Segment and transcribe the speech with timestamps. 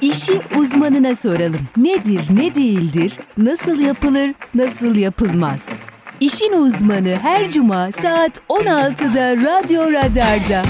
[0.00, 1.68] İşi uzmanına soralım.
[1.76, 5.70] Nedir, ne değildir, nasıl yapılır, nasıl yapılmaz?
[6.20, 10.62] İşin uzmanı her cuma saat 16'da Radyo Radar'da.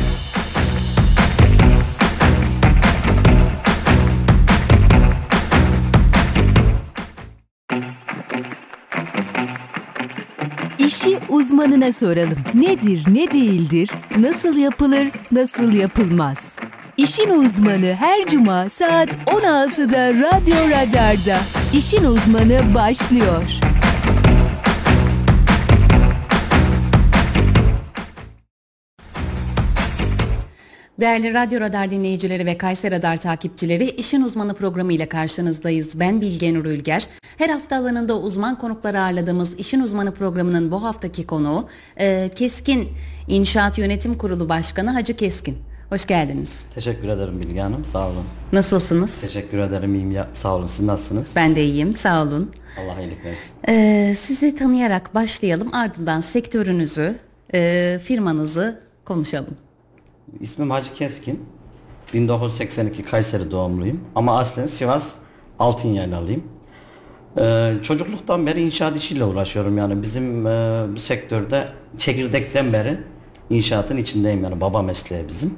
[10.79, 12.39] İşi uzmanına soralım.
[12.55, 16.58] Nedir, ne değildir, nasıl yapılır, nasıl yapılmaz?
[16.99, 21.39] İşin uzmanı her cuma saat 16'da Radyo Radar'da.
[21.73, 23.61] İşin uzmanı başlıyor.
[31.01, 36.01] Değerli Radyo Radar dinleyicileri ve Kayser Radar takipçileri İşin Uzmanı programı ile karşınızdayız.
[36.01, 37.07] Ben Bilge Nur Ülger.
[37.37, 41.69] Her hafta alanında uzman konukları ağırladığımız İşin Uzmanı programının bu haftaki konuğu
[42.01, 42.89] e, Keskin
[43.29, 45.68] İnşaat Yönetim Kurulu Başkanı Hacı Keskin.
[45.91, 46.65] Hoş geldiniz.
[46.75, 47.85] Teşekkür ederim Bilge Hanım.
[47.85, 48.25] Sağ olun.
[48.53, 49.21] Nasılsınız?
[49.21, 49.95] Teşekkür ederim.
[49.95, 50.11] İyiyim.
[50.11, 50.67] Ya, sağ olun.
[50.67, 51.33] Siz nasılsınız?
[51.37, 51.97] Ben de iyiyim.
[51.97, 52.51] Sağ olun.
[52.79, 53.53] Allah iyilik versin.
[53.69, 55.75] Ee, sizi tanıyarak başlayalım.
[55.75, 57.17] Ardından sektörünüzü,
[57.55, 59.57] e, firmanızı konuşalım.
[60.41, 61.45] İsmim Hacı Keskin.
[62.15, 64.01] 1982 Kayseri doğumluyum.
[64.15, 65.15] Ama aslen Sivas
[65.59, 66.45] Altınyaylalıyım.
[67.39, 69.79] Ee, çocukluktan beri inşaat işiyle uğraşıyorum.
[69.79, 72.99] Yani bizim e, bu sektörde çekirdekten beri
[73.51, 74.45] inşaatın içindeyim.
[74.45, 75.55] Yani baba mesleği bizim.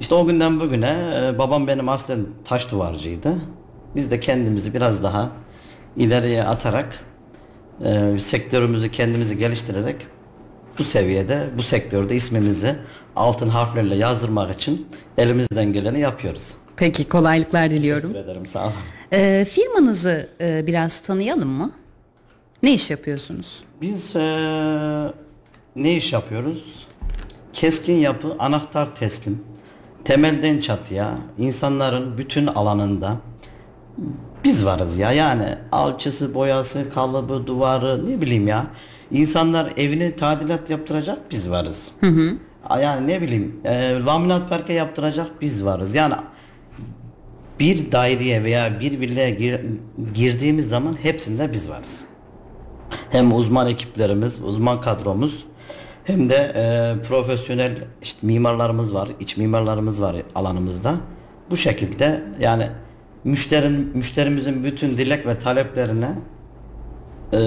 [0.00, 3.34] İşte o günden bugüne e, babam benim aslen taş duvarcıydı.
[3.96, 5.30] Biz de kendimizi biraz daha
[5.96, 7.04] ileriye atarak
[7.84, 9.96] e, sektörümüzü kendimizi geliştirerek
[10.78, 12.76] bu seviyede, bu sektörde ismimizi
[13.16, 16.54] altın harflerle yazdırmak için elimizden geleni yapıyoruz.
[16.76, 18.12] Peki kolaylıklar diliyorum.
[18.12, 18.46] Teşekkür ederim.
[18.46, 18.72] Sağ olun.
[19.12, 21.72] Ee, firmanızı e, biraz tanıyalım mı?
[22.62, 23.64] Ne iş yapıyorsunuz?
[23.80, 24.20] Biz e,
[25.82, 26.86] ne iş yapıyoruz?
[27.52, 29.42] Keskin yapı, anahtar teslim,
[30.04, 33.16] temelden çatıya, insanların bütün alanında
[34.44, 35.12] biz varız ya.
[35.12, 38.66] Yani alçısı, boyası, kalıbı, duvarı ne bileyim ya.
[39.10, 41.90] İnsanlar evini tadilat yaptıracak biz varız.
[42.00, 42.36] Hı hı.
[42.82, 45.94] Yani ne bileyim e, laminat parke yaptıracak biz varız.
[45.94, 46.14] Yani
[47.60, 49.66] bir daireye veya bir villaya gir-
[50.14, 52.00] girdiğimiz zaman hepsinde biz varız.
[53.10, 55.44] Hem uzman ekiplerimiz, uzman kadromuz
[56.08, 60.94] hem de e, profesyonel işte mimarlarımız var, iç mimarlarımız var alanımızda.
[61.50, 62.68] Bu şekilde yani
[63.24, 66.10] müşterin müşterimizin bütün dilek ve taleplerine
[67.32, 67.38] e,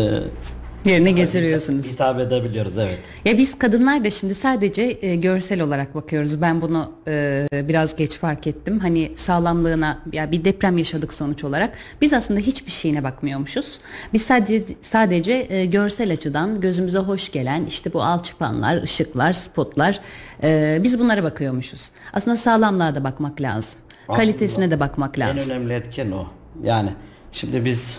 [0.85, 1.91] Yerine getiriyorsunuz.
[1.91, 2.97] hitap edebiliyoruz evet.
[3.25, 6.41] Ya biz kadınlar da şimdi sadece e, görsel olarak bakıyoruz.
[6.41, 8.79] Ben bunu e, biraz geç fark ettim.
[8.79, 11.77] Hani sağlamlığına ya bir deprem yaşadık sonuç olarak.
[12.01, 13.79] Biz aslında hiçbir şeyine bakmıyormuşuz.
[14.13, 19.99] Biz sadece sadece e, görsel açıdan gözümüze hoş gelen işte bu alçıpanlar, ışıklar, spotlar
[20.43, 21.91] e, biz bunlara bakıyormuşuz.
[22.13, 23.79] Aslında sağlamlığa da bakmak lazım.
[24.07, 25.37] Kalitesine de bakmak lazım.
[25.37, 26.27] En önemli etken o.
[26.63, 26.89] Yani
[27.31, 27.97] şimdi biz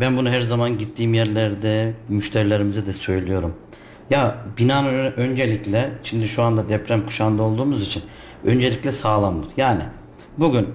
[0.00, 3.54] ben bunu her zaman gittiğim yerlerde müşterilerimize de söylüyorum.
[4.10, 8.02] Ya binanın öncelikle şimdi şu anda deprem kuşağında olduğumuz için
[8.44, 9.50] öncelikle sağlamlık.
[9.56, 9.82] Yani
[10.38, 10.68] bugün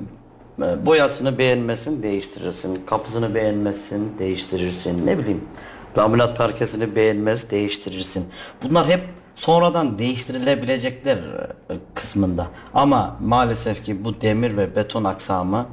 [0.60, 2.86] e, boyasını beğenmesin değiştirirsin.
[2.86, 5.08] Kapısını beğenmesin değiştirirsin.
[5.08, 5.42] Ne bileyim
[5.98, 8.26] laminat parkesini beğenmez değiştirirsin.
[8.64, 9.02] Bunlar hep
[9.36, 12.48] sonradan değiştirilebilecekler e, kısmında.
[12.74, 15.66] Ama maalesef ki bu demir ve beton aksamı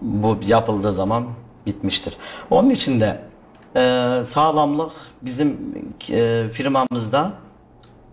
[0.00, 1.24] bu yapıldığı zaman
[1.66, 2.16] bitmiştir.
[2.50, 3.20] Onun için de
[3.76, 3.80] e,
[4.24, 4.92] sağlamlık
[5.22, 5.56] bizim
[6.10, 7.32] e, firmamızda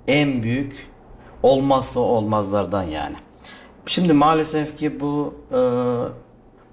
[0.07, 0.87] en büyük
[1.43, 3.15] olmazsa olmazlardan yani.
[3.85, 5.55] Şimdi maalesef ki bu e,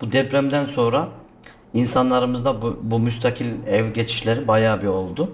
[0.01, 1.09] bu depremden sonra
[1.75, 5.31] insanlarımızda bu, bu müstakil ev geçişleri bayağı bir oldu.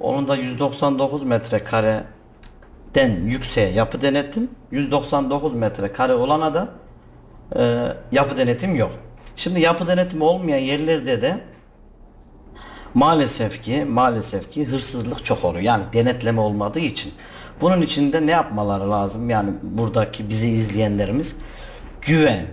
[0.00, 2.06] Onun da 199 metrekareden
[3.24, 6.68] yükseğe yapı denetim, 199 metrekare olana da
[7.56, 8.90] e, yapı denetim yok.
[9.38, 11.40] Şimdi yapı denetimi olmayan yerlerde de
[12.94, 15.62] maalesef ki maalesef ki hırsızlık çok oluyor.
[15.62, 17.12] Yani denetleme olmadığı için.
[17.60, 19.30] Bunun için de ne yapmaları lazım?
[19.30, 21.36] Yani buradaki bizi izleyenlerimiz
[22.02, 22.46] güven,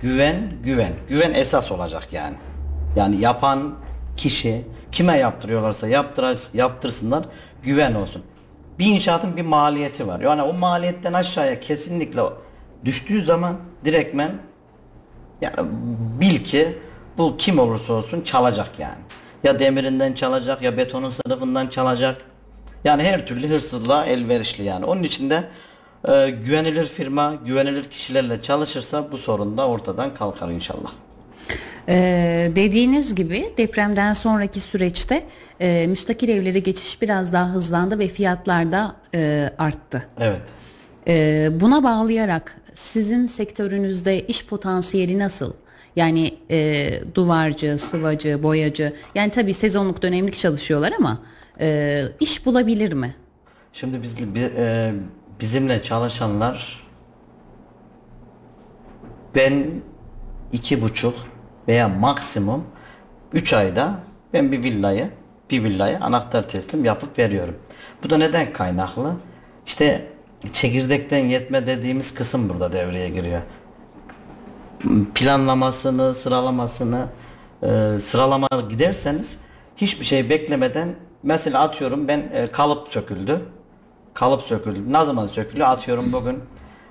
[0.00, 0.92] güven, güven.
[1.08, 2.36] Güven esas olacak yani.
[2.96, 3.74] Yani yapan
[4.16, 5.88] kişi kime yaptırıyorlarsa
[6.54, 7.24] yaptırsınlar
[7.62, 8.22] güven olsun.
[8.78, 10.20] Bir inşaatın bir maliyeti var.
[10.20, 12.22] Yani o maliyetten aşağıya kesinlikle
[12.84, 14.51] düştüğü zaman direktmen
[15.42, 15.68] yani
[16.20, 16.78] bil ki
[17.18, 18.98] bu kim olursa olsun çalacak yani.
[19.44, 22.16] Ya demirinden çalacak ya betonun sınıfından çalacak.
[22.84, 24.84] Yani her türlü hırsızlığa elverişli yani.
[24.84, 25.44] Onun için de
[26.08, 30.92] e, güvenilir firma, güvenilir kişilerle çalışırsa bu sorun da ortadan kalkar inşallah.
[31.88, 35.26] Ee, dediğiniz gibi depremden sonraki süreçte
[35.60, 40.08] e, müstakil evlere geçiş biraz daha hızlandı ve fiyatlar da e, arttı.
[40.20, 40.40] Evet.
[41.08, 45.52] Ee, buna bağlayarak sizin sektörünüzde iş potansiyeli nasıl?
[45.96, 51.18] Yani e, duvarcı, sıvacı, boyacı yani tabii sezonluk dönemlik çalışıyorlar ama
[51.60, 53.14] e, iş bulabilir mi?
[53.72, 54.92] Şimdi biz bi- e,
[55.40, 56.82] bizimle çalışanlar
[59.34, 59.66] ben
[60.52, 61.14] iki buçuk
[61.68, 62.64] veya maksimum
[63.32, 63.94] üç ayda
[64.32, 65.08] ben bir villayı
[65.50, 67.54] bir villayı anahtar teslim yapıp veriyorum.
[68.04, 69.12] Bu da neden kaynaklı?
[69.66, 70.06] İşte
[70.52, 73.42] çekirdekten yetme dediğimiz kısım burada devreye giriyor.
[75.14, 77.06] Planlamasını, sıralamasını
[77.62, 79.38] e, sıralama giderseniz
[79.76, 83.40] hiçbir şey beklemeden mesela atıyorum ben e, kalıp söküldü.
[84.14, 84.92] Kalıp söküldü.
[84.92, 85.68] Ne zaman sökülüyor?
[85.68, 86.38] Atıyorum bugün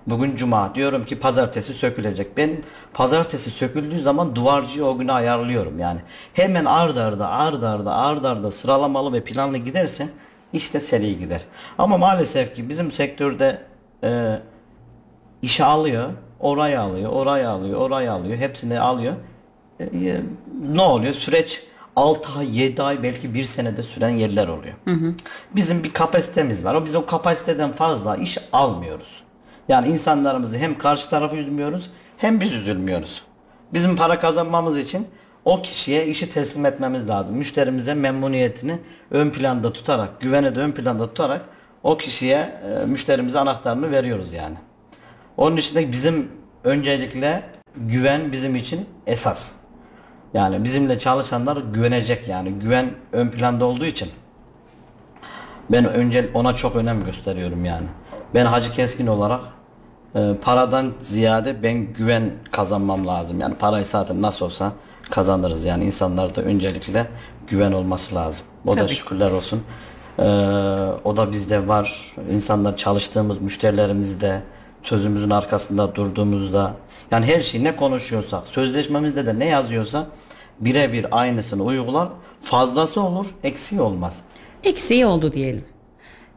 [0.07, 0.75] bugün cuma.
[0.75, 2.37] Diyorum ki pazartesi sökülecek.
[2.37, 2.63] Ben
[2.93, 5.99] pazartesi söküldüğü zaman duvarcıyı o güne ayarlıyorum yani.
[6.33, 10.09] Hemen ard arda ard arda ard arda sıralamalı ve planlı giderse
[10.53, 11.41] işte seri gider.
[11.77, 13.61] Ama maalesef ki bizim sektörde
[14.03, 14.39] e,
[15.41, 16.09] işe alıyor,
[16.39, 19.13] oraya alıyor, oraya alıyor, oraya alıyor, hepsini alıyor.
[19.79, 20.21] E, e,
[20.73, 21.13] ne oluyor?
[21.13, 21.63] Süreç
[21.95, 24.73] 6 ay, 7 ay belki bir senede süren yerler oluyor.
[25.55, 26.75] Bizim bir kapasitemiz var.
[26.75, 29.23] O biz o kapasiteden fazla iş almıyoruz.
[29.67, 33.23] Yani insanlarımızı hem karşı tarafı üzmüyoruz hem biz üzülmüyoruz.
[33.73, 35.07] Bizim para kazanmamız için
[35.45, 37.35] o kişiye işi teslim etmemiz lazım.
[37.35, 38.79] Müşterimize memnuniyetini
[39.11, 41.41] ön planda tutarak, güveni de ön planda tutarak
[41.83, 44.55] o kişiye, e, müşterimize anahtarını veriyoruz yani.
[45.37, 46.31] Onun için de bizim
[46.63, 47.43] öncelikle
[47.75, 49.51] güven bizim için esas.
[50.33, 52.51] Yani bizimle çalışanlar güvenecek yani.
[52.51, 54.09] Güven ön planda olduğu için
[55.69, 57.87] ben önce ona çok önem gösteriyorum yani.
[58.33, 59.41] Ben Hacı Keskin olarak
[60.15, 63.39] e, paradan ziyade ben güven kazanmam lazım.
[63.39, 64.71] Yani parayı zaten nasıl olsa
[65.11, 67.07] kazanırız yani insanlarda öncelikle
[67.47, 68.45] güven olması lazım.
[68.65, 68.95] O da Tabii.
[68.95, 69.63] şükürler olsun.
[70.19, 70.23] E,
[71.03, 72.13] o da bizde var.
[72.31, 74.41] İnsanlar çalıştığımız müşterilerimizde
[74.83, 76.73] sözümüzün arkasında durduğumuzda
[77.11, 80.07] yani her şey ne konuşuyorsak sözleşmemizde de ne yazıyorsa
[80.59, 82.09] birebir aynısını uygular.
[82.41, 84.19] Fazlası olur, eksiği olmaz.
[84.63, 85.63] Eksiği oldu diyelim.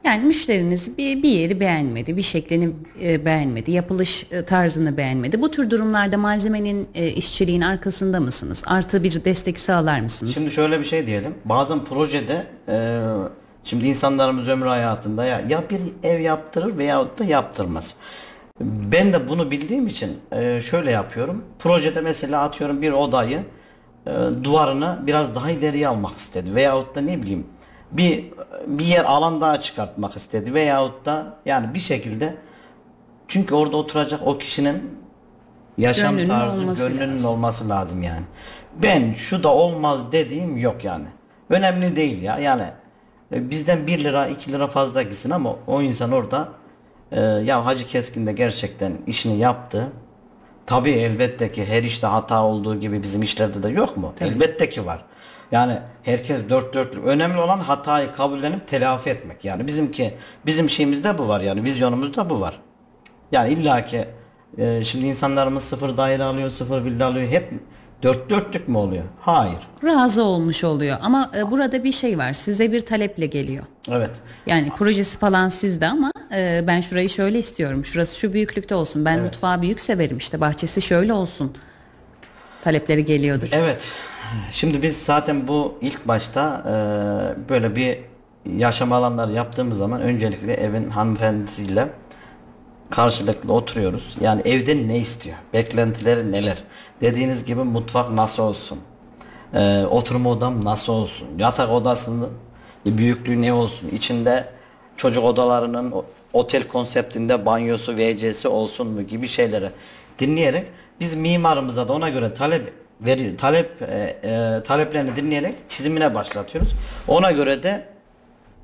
[0.05, 2.71] Yani müşteriniz bir, bir yeri beğenmedi, bir şeklini
[3.03, 5.43] e, beğenmedi, yapılış e, tarzını beğenmedi.
[5.43, 8.63] Bu tür durumlarda malzemenin e, işçiliğin arkasında mısınız?
[8.67, 10.35] Artı bir destek sağlar mısınız?
[10.35, 11.35] Şimdi şöyle bir şey diyelim.
[11.45, 13.01] Bazen projede e,
[13.65, 17.95] şimdi insanlarımız ömrü hayatında ya, ya bir ev yaptırır veyahut da yaptırmaz.
[18.61, 21.45] Ben de bunu bildiğim için e, şöyle yapıyorum.
[21.59, 23.41] Projede mesela atıyorum bir odayı
[24.07, 24.11] e,
[24.45, 27.47] duvarını biraz daha ileriye almak istedi veyahut da ne bileyim
[27.93, 28.25] bir
[28.67, 32.35] bir yer alan daha çıkartmak istedi veyahut da yani bir şekilde
[33.29, 34.99] çünkü orada oturacak o kişinin
[35.79, 37.31] yaşam Gönlünün tarzı olması gönlünün lazım.
[37.31, 38.23] olması lazım yani.
[38.83, 41.07] Ben şu da olmaz dediğim yok yani.
[41.51, 42.39] Önemli değil ya.
[42.39, 42.65] Yani
[43.33, 46.49] e, bizden 1 lira 2 lira fazla gitsin ama o insan orada
[47.13, 49.89] e, ya Hacı Keskin de gerçekten işini yaptı.
[50.67, 54.13] Tabii elbette ki her işte hata olduğu gibi bizim işlerde de yok mu?
[54.21, 55.05] Elbette ki var.
[55.53, 57.05] Yani herkes dört dörtlük.
[57.05, 59.45] Önemli olan hatayı kabullenip telafi etmek.
[59.45, 60.15] Yani bizimki
[60.47, 62.61] bizim şeyimizde bu var yani vizyonumuzda bu var.
[63.33, 64.05] Yani illaki
[64.59, 67.29] e, şimdi insanlarımız sıfır daire alıyor, sıfır villa alıyor.
[67.29, 67.53] Hep
[68.03, 69.05] dört dörtlük mü oluyor?
[69.21, 69.59] Hayır.
[69.85, 72.33] Razı olmuş oluyor ama e, burada bir şey var.
[72.33, 73.65] Size bir taleple geliyor.
[73.91, 74.11] Evet.
[74.47, 77.85] Yani projesi falan sizde ama e, ben şurayı şöyle istiyorum.
[77.85, 79.05] Şurası şu büyüklükte olsun.
[79.05, 80.41] Ben mutfağı büyük severim işte.
[80.41, 81.57] Bahçesi şöyle olsun.
[82.63, 83.49] Talepleri geliyordur.
[83.53, 83.83] Evet.
[84.51, 87.99] Şimdi biz zaten bu ilk başta e, böyle bir
[88.57, 91.89] yaşam alanları yaptığımız zaman öncelikle evin hanımefendisiyle
[92.91, 94.17] karşılıklı oturuyoruz.
[94.21, 95.37] Yani evde ne istiyor?
[95.53, 96.63] Beklentileri neler?
[97.01, 98.79] Dediğiniz gibi mutfak nasıl olsun?
[99.55, 101.29] Ee, oturma odam nasıl olsun?
[101.39, 102.31] Yatak odasının
[102.87, 103.89] büyüklüğü ne olsun?
[103.89, 104.45] İçinde
[104.97, 105.95] çocuk odalarının
[106.33, 109.71] otel konseptinde banyosu, WC'si olsun mu gibi şeyleri
[110.19, 110.67] dinleyerek
[111.01, 113.39] biz mimarımıza da ona göre talep veriyor.
[113.39, 116.73] Talep e, e, taleplerini dinleyerek çizimine başlatıyoruz.
[117.09, 117.89] Ona göre de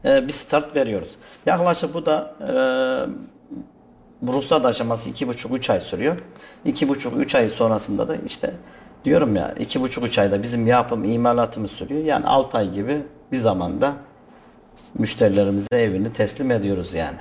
[0.04, 1.10] e, bir start veriyoruz.
[1.46, 2.52] Yaklaşık bu da e,
[4.32, 6.16] ruhsat aşaması iki buçuk üç ay sürüyor.
[6.64, 8.54] İki buçuk üç ay sonrasında da işte
[9.04, 12.04] diyorum ya iki buçuk üç ayda bizim yapım imalatımız sürüyor.
[12.04, 13.92] Yani 6 ay gibi bir zamanda
[14.94, 17.16] müşterilerimize evini teslim ediyoruz yani.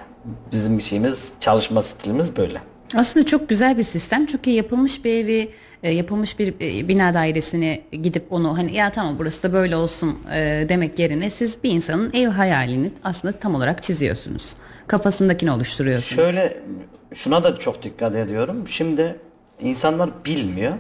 [0.52, 2.62] Bizim bir şeyimiz çalışma stilimiz böyle.
[2.96, 4.26] Aslında çok güzel bir sistem.
[4.26, 5.50] Çünkü yapılmış bir evi,
[5.84, 10.20] e, yapılmış bir e, bina dairesine gidip onu hani ya tamam burası da böyle olsun
[10.34, 14.54] e, demek yerine siz bir insanın ev hayalini aslında tam olarak çiziyorsunuz.
[14.88, 16.24] Kafasındakini oluşturuyorsunuz.
[16.24, 16.58] Şöyle
[17.14, 18.68] şuna da çok dikkat ediyorum.
[18.68, 19.16] Şimdi
[19.62, 20.74] insanlar bilmiyor.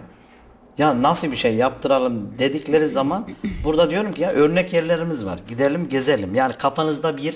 [0.77, 3.29] Ya nasıl bir şey yaptıralım dedikleri zaman
[3.63, 5.39] burada diyorum ki ya örnek yerlerimiz var.
[5.47, 6.35] Gidelim gezelim.
[6.35, 7.35] Yani kafanızda bir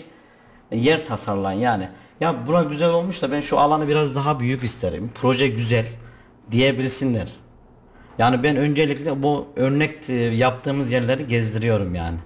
[0.71, 1.89] yer tasarlayın yani.
[2.23, 5.11] Ya buna güzel olmuş da ben şu alanı biraz daha büyük isterim.
[5.15, 5.85] Proje güzel
[6.51, 7.27] diyebilsinler.
[8.17, 12.17] Yani ben öncelikle bu örnek e, yaptığımız yerleri gezdiriyorum yani.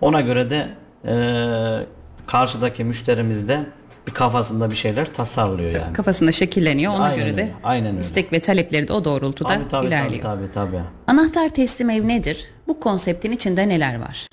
[0.00, 0.68] Ona göre de
[1.08, 1.14] e,
[2.26, 3.60] karşıdaki müşterimiz de
[4.06, 5.92] bir kafasında bir şeyler tasarlıyor yani.
[5.92, 6.92] Kafasında şekilleniyor.
[6.92, 8.00] Ona Aynen göre öyle, de aynen öyle.
[8.00, 10.22] istek ve talepleri de o doğrultuda Tabii, tabii, ilerliyor.
[10.22, 10.82] tabii, tabii, tabii.
[11.06, 12.44] Anahtar teslim ev nedir?
[12.68, 14.26] Bu konseptin içinde neler var?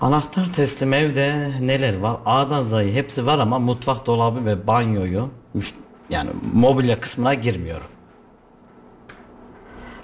[0.00, 2.16] Anahtar teslim evde neler var?
[2.26, 5.74] A'dan Z'ye hepsi var ama mutfak dolabı ve banyoyu müş-
[6.10, 7.86] yani mobilya kısmına girmiyorum.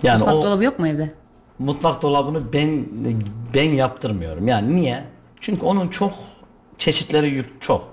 [0.03, 1.15] Yani Mutfak o dolabı yok mu evde?
[1.59, 2.87] mutfak dolabını ben
[3.55, 4.49] ben yaptırmıyorum.
[4.49, 5.05] Yani niye?
[5.41, 6.13] Çünkü onun çok
[6.79, 7.89] çeşitleri yük çok.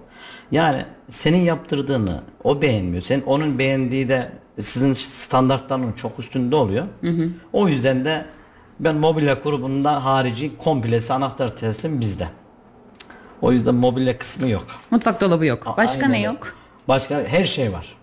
[0.52, 3.04] Yani senin yaptırdığını o beğenmiyor.
[3.04, 6.86] Sen onun beğendiği de sizin standartlarının çok üstünde oluyor.
[7.54, 8.26] O yüzden de
[8.80, 12.28] ben mobilya grubunda harici komplesi anahtar teslim bizde.
[13.42, 14.66] O yüzden mobilya kısmı yok.
[14.92, 15.74] Mutfak dolabı yok.
[15.78, 16.56] Başka Aynen ne yok?
[16.88, 17.96] Başka her şey var.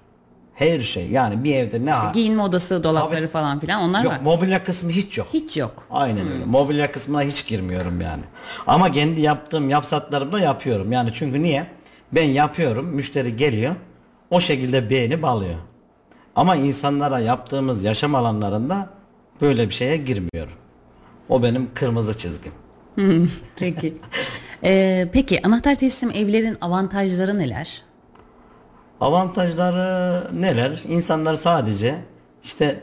[0.54, 1.08] Her şey.
[1.10, 2.12] Yani bir evde ne var?
[2.12, 3.28] Giyinme odası, dolapları Tabii.
[3.28, 4.20] falan filan onlar Yok var.
[4.20, 5.28] mobilya kısmı hiç yok.
[5.32, 5.84] Hiç yok.
[5.90, 6.44] Aynen öyle.
[6.44, 8.22] Mobilya kısmına hiç girmiyorum yani.
[8.66, 10.92] Ama kendi yaptığım yapsatlarımda yapıyorum.
[10.92, 11.66] Yani çünkü niye?
[12.12, 13.74] Ben yapıyorum, müşteri geliyor.
[14.30, 15.54] O şekilde beğenip alıyor.
[16.36, 18.88] Ama insanlara yaptığımız yaşam alanlarında
[19.40, 20.52] böyle bir şeye girmiyorum.
[21.30, 22.52] O benim kırmızı çizgim.
[23.56, 23.96] Peki.
[24.64, 27.82] Ee, peki anahtar teslim evlerin avantajları neler?
[29.00, 30.82] Avantajları neler?
[30.88, 31.94] İnsanlar sadece
[32.42, 32.80] işte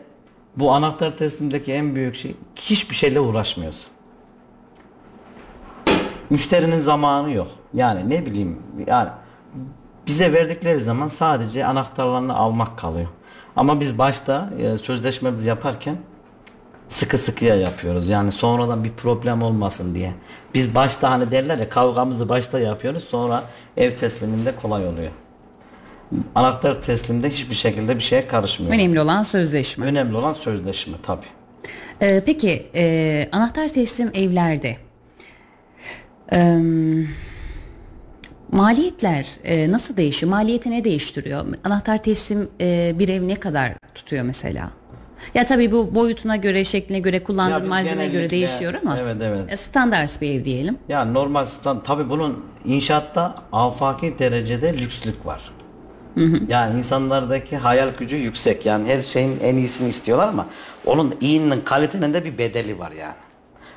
[0.56, 3.90] bu anahtar teslimdeki en büyük şey hiçbir şeyle uğraşmıyorsun.
[6.30, 7.48] Müşterinin zamanı yok.
[7.74, 9.10] Yani ne bileyim yani
[10.08, 13.08] bize verdikleri zaman sadece anahtarlarını almak kalıyor.
[13.56, 15.98] Ama biz başta e, sözleşmemizi yaparken
[16.90, 18.08] sıkı sıkıya yapıyoruz.
[18.08, 20.14] Yani sonradan bir problem olmasın diye.
[20.54, 23.44] Biz başta hani derler ya kavgamızı başta yapıyoruz sonra
[23.78, 25.12] ev tesliminde kolay oluyor.
[26.36, 28.74] Anahtar teslimde hiçbir şekilde bir şeye karışmıyor.
[28.74, 29.86] Önemli olan sözleşme.
[29.86, 31.26] Önemli olan sözleşme tabii.
[32.02, 34.78] Ee, peki e, anahtar teslim evlerde
[36.34, 36.58] e,
[38.52, 40.30] maliyetler e, nasıl değişiyor?
[40.30, 41.46] Maliyeti ne değiştiriyor?
[41.64, 44.72] Anahtar teslim e, bir ev ne kadar tutuyor mesela?
[45.34, 49.40] Ya tabii bu boyutuna göre, şekline göre, kullandığın malzemeye göre değişiyor ama Evet evet.
[49.50, 50.78] e, standart bir ev diyelim.
[50.90, 55.52] Ya normal stand tabii bunun inşaatta afaki derecede lükslük var.
[56.48, 58.66] Yani insanlardaki hayal gücü yüksek.
[58.66, 60.46] Yani her şeyin en iyisini istiyorlar ama
[60.86, 63.16] onun iyinin kalitenin de bir bedeli var yani.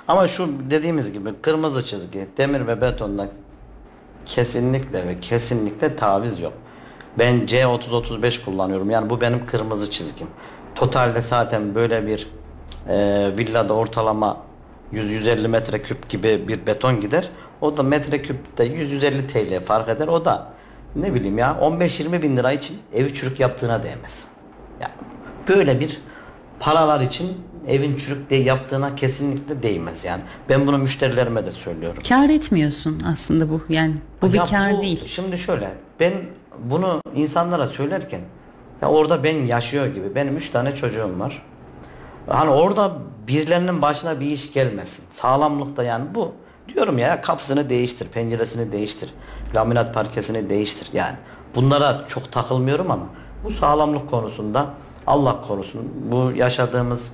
[0.09, 3.29] Ama şu dediğimiz gibi kırmızı çizgi, demir ve betonda
[4.27, 6.53] kesinlikle ve kesinlikle taviz yok.
[7.19, 8.91] Ben C30-35 kullanıyorum.
[8.91, 10.27] Yani bu benim kırmızı çizgim.
[10.75, 12.27] Totalde zaten böyle bir
[12.89, 14.37] e, villada ortalama
[14.93, 17.29] 100-150 metreküp gibi bir beton gider.
[17.61, 20.09] O da metreküpte 100-150 TL fark eder.
[20.09, 20.47] O da
[20.97, 24.25] ne bileyim ya 15-20 bin lira için evi çürük yaptığına değmez.
[24.81, 24.93] Yani
[25.49, 26.01] böyle bir
[26.61, 27.33] paralar için
[27.69, 30.23] evin çürük de yaptığına kesinlikle değmez yani.
[30.49, 31.99] Ben bunu müşterilerime de söylüyorum.
[32.09, 33.61] Kar etmiyorsun aslında bu.
[33.69, 35.05] Yani bu bir Ya kar bu- değil.
[35.07, 36.13] Şimdi şöyle ben
[36.65, 38.21] bunu insanlara söylerken
[38.83, 41.43] ya orada ben yaşıyor gibi benim üç tane çocuğum var.
[42.29, 42.93] Hani orada
[43.29, 45.05] birilerinin başına bir iş gelmesin.
[45.11, 46.33] Sağlamlıkta yani bu
[46.69, 49.15] diyorum ya kapısını değiştir, penceresini değiştir,
[49.55, 51.17] laminat parkesini değiştir yani.
[51.55, 53.07] Bunlara çok takılmıyorum ama
[53.45, 54.67] bu sağlamlık konusunda
[55.07, 57.11] Allah korusun bu yaşadığımız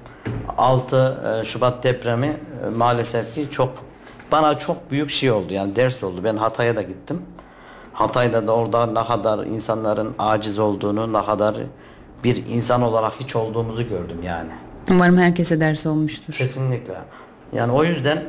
[0.59, 3.73] 6 Şubat depremi e, maalesef ki çok
[4.33, 6.21] bana çok büyük şey oldu yani ders oldu.
[6.25, 7.23] Ben Hatay'a da gittim.
[7.97, 11.57] Hatay'da da orada ne kadar insanların aciz olduğunu, ne kadar
[12.25, 14.51] bir insan olarak hiç olduğumuzu gördüm yani.
[14.91, 16.35] Umarım herkese ders olmuştur.
[16.35, 16.95] Kesinlikle.
[17.53, 18.25] Yani o yüzden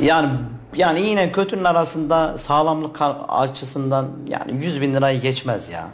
[0.00, 0.28] yani
[0.76, 2.98] yani yine kötünün arasında sağlamlık
[3.28, 5.88] açısından yani 100 bin lirayı geçmez ya.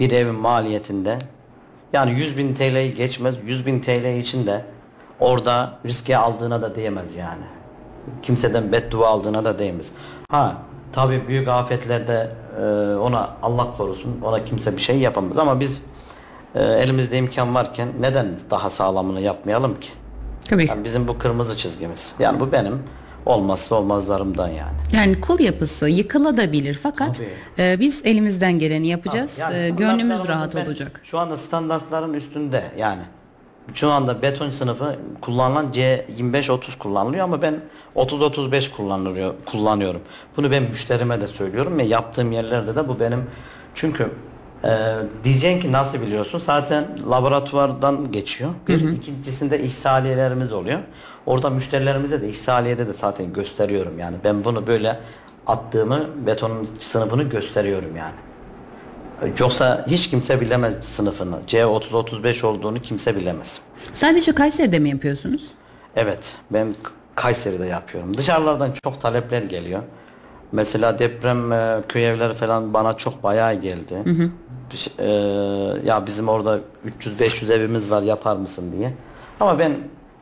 [0.00, 1.18] Bir evin maliyetinde.
[1.92, 3.34] Yani 100 bin TL'yi geçmez.
[3.44, 4.64] 100 bin TL için de
[5.20, 7.44] orada riske aldığına da değmez yani.
[8.22, 9.90] Kimseden beddua aldığına da değmez.
[10.30, 10.56] Ha
[10.92, 12.30] tabi büyük afetlerde
[12.60, 12.64] e,
[12.96, 15.82] ona Allah korusun ona kimse bir şey yapamaz ama biz
[16.54, 19.88] e, elimizde imkan varken neden daha sağlamını yapmayalım ki?
[20.48, 20.66] Tabii.
[20.68, 22.12] Yani bizim bu kırmızı çizgimiz.
[22.18, 22.82] Yani bu benim
[23.26, 24.76] olmazsa olmazlarımdan yani.
[24.92, 27.28] Yani kul yapısı yıkılabilir fakat Tabii.
[27.58, 29.38] e, biz elimizden geleni yapacağız.
[29.38, 31.00] Yani E, gönlümüz rahat ben olacak.
[31.04, 33.02] Şu anda standartların üstünde yani.
[33.74, 37.60] Şu anda beton sınıfı kullanılan C25-30 kullanılıyor ama ben
[37.96, 40.00] 30-35 kullanılıyor, kullanıyorum.
[40.36, 43.26] Bunu ben müşterime de söylüyorum ve yaptığım yerlerde de bu benim
[43.74, 44.10] çünkü
[44.64, 44.70] e,
[45.24, 46.38] diyeceksin ki nasıl biliyorsun?
[46.38, 48.50] Zaten laboratuvardan geçiyor.
[48.68, 50.78] Bir ikincisinde ihsaliyelerimiz oluyor.
[51.26, 54.16] Orada müşterilerimize de ihsaliyede de zaten gösteriyorum yani.
[54.24, 55.00] Ben bunu böyle
[55.46, 58.14] attığımı betonun sınıfını gösteriyorum yani.
[59.40, 61.36] Yoksa hiç kimse bilemez sınıfını.
[61.46, 63.60] C30-35 olduğunu kimse bilemez.
[63.92, 65.50] Sadece Kayseri'de mi yapıyorsunuz?
[65.96, 66.74] Evet ben
[67.14, 68.16] Kayseri'de yapıyorum.
[68.16, 69.82] Dışarılardan çok talepler geliyor.
[70.52, 74.02] Mesela deprem e, köy evleri falan bana çok bayağı geldi.
[74.72, 75.10] Bir şey- e,
[75.84, 76.58] ya bizim orada
[77.00, 78.94] 300-500 evimiz var yapar mısın diye.
[79.40, 79.72] Ama ben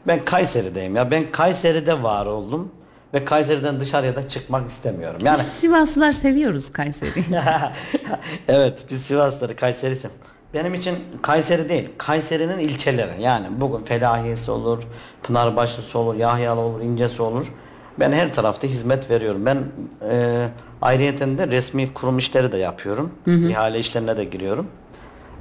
[0.06, 1.10] ben Kayseri'deyim ya.
[1.10, 2.68] Ben Kayseri'de var oldum
[3.14, 5.20] ve Kayseri'den dışarıya da çıkmak istemiyorum.
[5.24, 7.24] Yani Biz Sivaslılar seviyoruz Kayseri'yi.
[8.48, 10.08] evet biz Sivasları Kayseri'si.
[10.54, 13.22] Benim için Kayseri değil, Kayseri'nin ilçeleri.
[13.22, 14.82] Yani bugün Felahiyesi olur,
[15.22, 17.52] Pınarbaşısı olur, Yahyalı olur, İncesi olur.
[18.00, 19.46] Ben her tarafta hizmet veriyorum.
[19.46, 19.64] Ben
[20.10, 20.46] e,
[20.82, 23.12] ayrıyeten de resmi kurum işleri de yapıyorum.
[23.26, 24.66] İhale işlerine de giriyorum.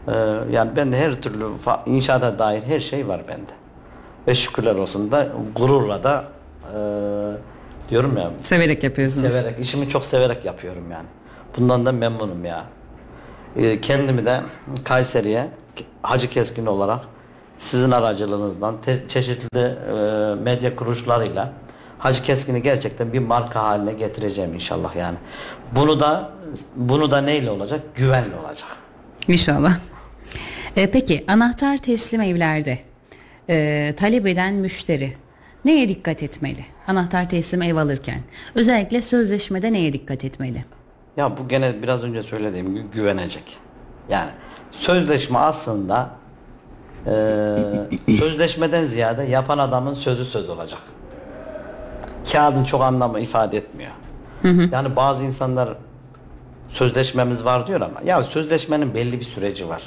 [0.07, 0.13] E,
[0.51, 1.45] yani ben de her türlü
[1.85, 3.51] inşaata dair her şey var bende.
[4.27, 6.23] Ve şükürler olsun da gururla da
[6.73, 6.77] e,
[7.89, 9.33] diyorum ya Severek yapıyorsunuz.
[9.33, 11.07] Severek, işimi çok severek yapıyorum yani.
[11.57, 12.65] Bundan da memnunum ya.
[13.57, 14.41] Ee, kendimi de
[14.83, 15.47] Kayseri'ye
[16.01, 16.99] Hacı Keskin olarak
[17.57, 21.53] sizin aracılığınızdan te- çeşitli e, medya kuruluşlarıyla
[21.99, 25.17] Hacı Keskin'i gerçekten bir marka haline getireceğim inşallah yani.
[25.71, 26.31] Bunu da
[26.75, 27.81] bunu da neyle olacak?
[27.95, 28.69] Güvenli olacak.
[29.27, 29.77] İnşallah.
[30.75, 32.79] E, peki anahtar teslim evlerde
[33.49, 35.13] e, talep eden müşteri
[35.65, 36.65] neye dikkat etmeli?
[36.87, 38.19] Anahtar teslim ev alırken.
[38.55, 40.65] Özellikle sözleşmede neye dikkat etmeli?
[41.17, 43.57] Ya bu gene biraz önce söylediğim gibi güvenecek.
[44.09, 44.29] Yani
[44.71, 46.09] sözleşme aslında
[47.05, 47.11] e,
[48.19, 50.79] sözleşmeden ziyade yapan adamın sözü söz olacak.
[52.31, 53.91] Kağıdın çok anlamı ifade etmiyor.
[54.71, 55.69] Yani bazı insanlar
[56.67, 59.81] sözleşmemiz var diyor ama ya sözleşmenin belli bir süreci var.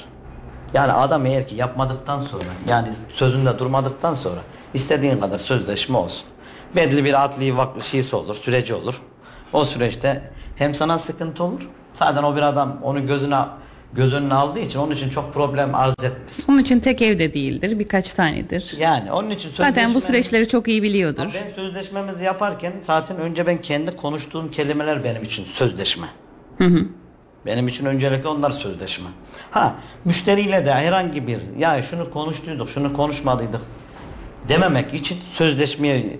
[0.73, 4.39] Yani adam eğer ki yapmadıktan sonra yani sözünde durmadıktan sonra
[4.73, 6.27] istediğin kadar sözleşme olsun.
[6.75, 9.01] Belli bir adli vaklı şeysi olur, süreci olur.
[9.53, 11.69] O süreçte hem sana sıkıntı olur.
[11.93, 13.37] Zaten o bir adam onu gözüne
[13.93, 16.45] göz önüne aldığı için onun için çok problem arz etmez.
[16.49, 18.75] Onun için tek evde değildir, birkaç tanedir.
[18.79, 21.25] Yani onun için Zaten bu süreçleri çok iyi biliyordur.
[21.33, 26.07] ben sözleşmemizi yaparken zaten önce ben kendi konuştuğum kelimeler benim için sözleşme.
[27.45, 29.07] Benim için öncelikle onlar sözleşme.
[29.51, 33.61] Ha müşteriyle de herhangi bir ya şunu konuştuyduk şunu konuşmadıydık
[34.49, 36.19] dememek için sözleşmeye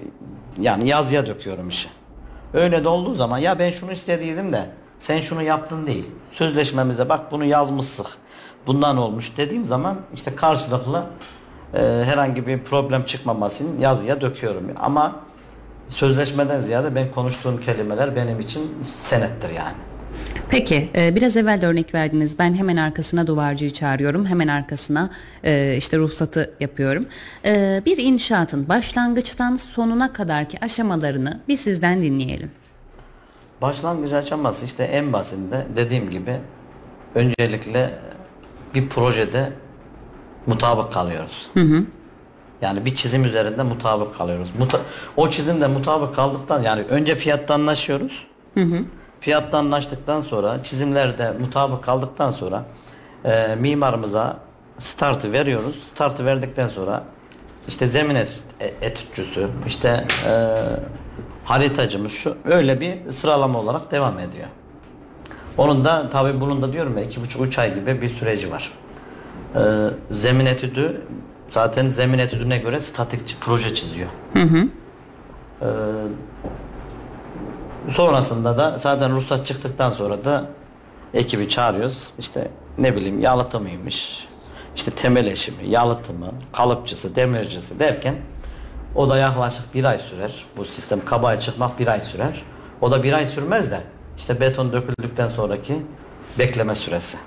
[0.60, 1.90] yani yazıya döküyorum işi.
[2.54, 4.70] Öyle de olduğu zaman ya ben şunu istediydim de
[5.00, 6.06] sen şunu yaptın değil.
[6.32, 8.06] Sözleşmemizde bak bunu yazmışsın.
[8.68, 11.06] Bundan olmuş dediğim zaman işte karşılıklı
[11.74, 14.64] e, herhangi bir problem çıkmamasını yazıya döküyorum.
[14.80, 15.16] Ama
[15.90, 19.89] sözleşmeden ziyade ben konuştuğum kelimeler benim için senettir yani.
[20.50, 22.40] Peki e, biraz evvel de örnek verdiniz.
[22.40, 24.26] Ben hemen arkasına duvarcıyı çağırıyorum.
[24.26, 25.10] Hemen arkasına
[25.44, 27.04] e, işte ruhsatı yapıyorum.
[27.46, 32.52] E, bir inşaatın başlangıçtan sonuna kadarki aşamalarını bir sizden dinleyelim.
[33.62, 36.38] Başlangıç aşaması işte en basitinde dediğim gibi
[37.16, 38.00] öncelikle
[38.74, 39.50] bir projede
[40.48, 41.50] mutabık kalıyoruz.
[42.62, 44.50] Yani bir çizim üzerinde mutabık kalıyoruz.
[44.60, 44.82] Muta-
[45.18, 48.28] o çizimde mutabık kaldıktan yani önce fiyatta anlaşıyoruz.
[49.20, 52.66] Fiyatta anlaştıktan sonra çizimlerde mutabık kaldıktan sonra
[53.26, 54.38] e, mimarımıza
[54.80, 55.76] startı veriyoruz.
[55.76, 57.04] Startı verdikten sonra
[57.68, 58.26] işte zemin e-
[58.82, 60.56] etütçüsü, işte e,
[61.46, 64.48] haritacımız şu öyle bir sıralama olarak devam ediyor.
[65.58, 68.72] Onun da tabi bunun da diyorum ya iki buçuk üç ay gibi bir süreci var.
[69.56, 69.60] Ee,
[70.12, 71.02] zemin etüdü
[71.50, 74.10] zaten zemin etüdüne göre statik proje çiziyor.
[75.62, 75.66] Ee,
[77.90, 80.46] sonrasında da zaten ruhsat çıktıktan sonra da
[81.14, 82.10] ekibi çağırıyoruz.
[82.20, 84.28] İşte ne bileyim yalıtımıymış,
[84.76, 88.16] işte temel eşimi, yalıtımı, kalıpçısı, demircisi derken
[88.96, 90.46] o da yaklaşık bir ay sürer.
[90.58, 92.42] Bu sistem kabaya çıkmak bir ay sürer.
[92.82, 93.82] O da bir ay sürmez de
[94.18, 95.86] işte beton döküldükten sonraki
[96.40, 97.18] bekleme süresi.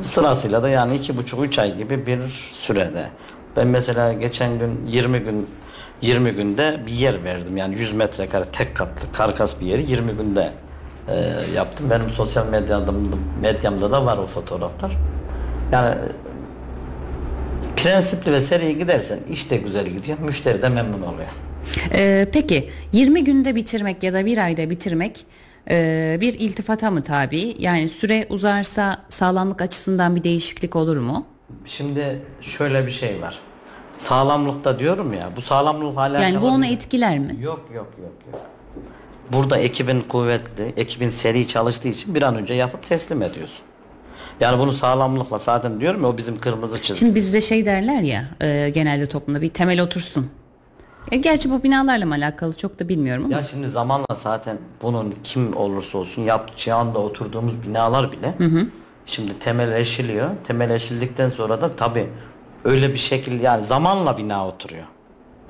[0.00, 3.08] Sırasıyla da yani iki buçuk üç ay gibi bir sürede.
[3.56, 5.48] Ben mesela geçen gün 20 gün
[6.02, 7.56] 20 günde bir yer verdim.
[7.56, 10.50] Yani 100 metrekare tek katlı karkas bir yeri 20 günde
[11.08, 11.14] e,
[11.54, 11.90] yaptım.
[11.90, 12.92] Benim sosyal medyamda,
[13.42, 14.96] medyamda da var o fotoğraflar.
[15.72, 15.94] Yani
[17.76, 20.18] prensipli ve seri gidersen iş de güzel gidiyor.
[20.18, 21.28] Müşteri de memnun oluyor.
[21.92, 25.26] E, peki 20 günde bitirmek ya da bir ayda bitirmek
[25.70, 27.54] e, bir iltifata mı tabi?
[27.58, 31.26] Yani süre uzarsa sağlamlık açısından bir değişiklik olur mu?
[31.64, 33.38] Şimdi şöyle bir şey var.
[34.00, 35.30] Sağlamlıkta diyorum ya.
[35.36, 37.36] Bu sağlamlık hala Yani bu onu etkiler mi?
[37.40, 38.40] Yok yok yok yok.
[39.32, 43.60] Burada ekibin kuvvetli, ekibin seri çalıştığı için bir an önce yapıp teslim ediyorsun.
[44.40, 46.98] Yani bunu sağlamlıkla zaten diyorum ya o bizim kırmızı çizgi.
[46.98, 50.30] Şimdi bizde şey derler ya e, genelde toplumda bir temel otursun.
[51.10, 53.36] E, gerçi bu binalarla mı alakalı çok da bilmiyorum ama.
[53.36, 58.34] Ya şimdi zamanla zaten bunun kim olursa olsun yaptığı anda oturduğumuz binalar bile
[59.06, 60.30] şimdi temelleşiliyor.
[60.46, 62.06] Temelleşildikten sonra da tabi
[62.64, 64.84] öyle bir şekil yani zamanla bina oturuyor.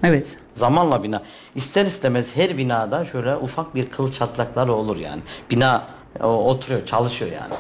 [0.03, 0.39] Evet.
[0.55, 1.23] Zamanla bina.
[1.55, 5.23] İster istemez her binada şöyle ufak bir kıl çatlakları olur yani.
[5.51, 5.87] Bina
[6.23, 7.55] o, oturuyor, çalışıyor yani.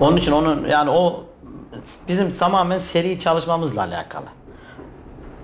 [0.00, 1.24] Onun için onun yani o
[2.08, 4.26] bizim tamamen seri çalışmamızla alakalı.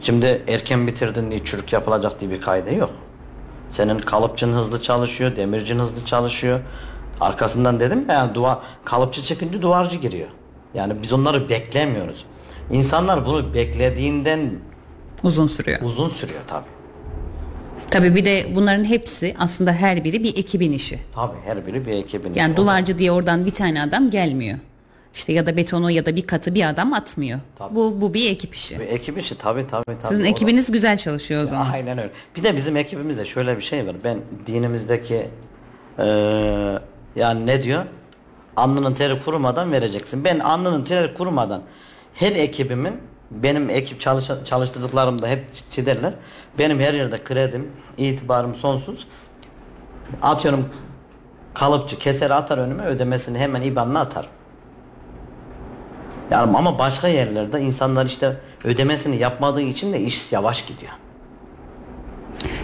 [0.00, 2.90] Şimdi erken bitirdin diye çürük yapılacak diye bir kaydı yok.
[3.72, 6.61] Senin kalıpçın hızlı çalışıyor, demircin hızlı çalışıyor.
[7.20, 10.29] Arkasından dedim ya yani duvar kalıpçı çıkınca duvarcı giriyor.
[10.74, 12.24] Yani biz onları beklemiyoruz.
[12.70, 14.50] İnsanlar bunu beklediğinden
[15.22, 15.79] Uzun sürüyor.
[15.83, 16.64] uzun sürüyor tabi.
[17.90, 20.98] Tabii bir de bunların hepsi aslında her biri bir ekibin işi.
[21.14, 22.35] Tabi her biri bir ekibin.
[22.35, 22.57] Yani işi.
[22.57, 24.59] duvarcı diye oradan bir tane adam gelmiyor.
[25.14, 27.40] İşte ya da betonu ya da bir katı bir adam atmıyor.
[27.59, 27.74] Tabii.
[27.74, 28.79] Bu bu bir ekip işi.
[28.81, 30.09] Bir ekip işi tabi tabi tabi.
[30.09, 31.70] Sizin O da- ekibiniz güzel çalışıyor o zaman.
[31.72, 32.11] Aynen öyle.
[32.37, 33.96] Bir de bizim ekibimizde şöyle bir şey var.
[34.05, 35.29] Ben dinimizdeki
[35.98, 36.05] eee,
[37.16, 37.83] yani ne diyor?
[38.57, 40.24] Alnının teri kurumadan vereceksin.
[40.24, 41.62] Ben alnının teri kurumadan
[42.16, 43.00] her ekibimin
[43.31, 46.14] benim ekip çalış, çalıştırdıklarımda hep çiderler.
[46.59, 49.07] Benim her yerde kredim, itibarım sonsuz.
[50.22, 50.68] Atıyorum
[51.55, 54.29] kalıpçı keser atar önüme ödemesini hemen IBAN'ına atar.
[56.31, 60.92] Yani ama başka yerlerde insanlar işte ödemesini yapmadığı için de iş yavaş gidiyor.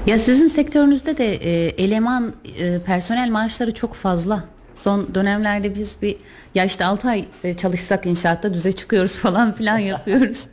[0.07, 1.51] Ya sizin sektörünüzde de e,
[1.85, 4.45] eleman e, personel maaşları çok fazla.
[4.75, 6.17] Son dönemlerde biz bir
[6.55, 10.47] ya işte 6 ay e, çalışsak inşaatta düze çıkıyoruz falan filan yapıyoruz.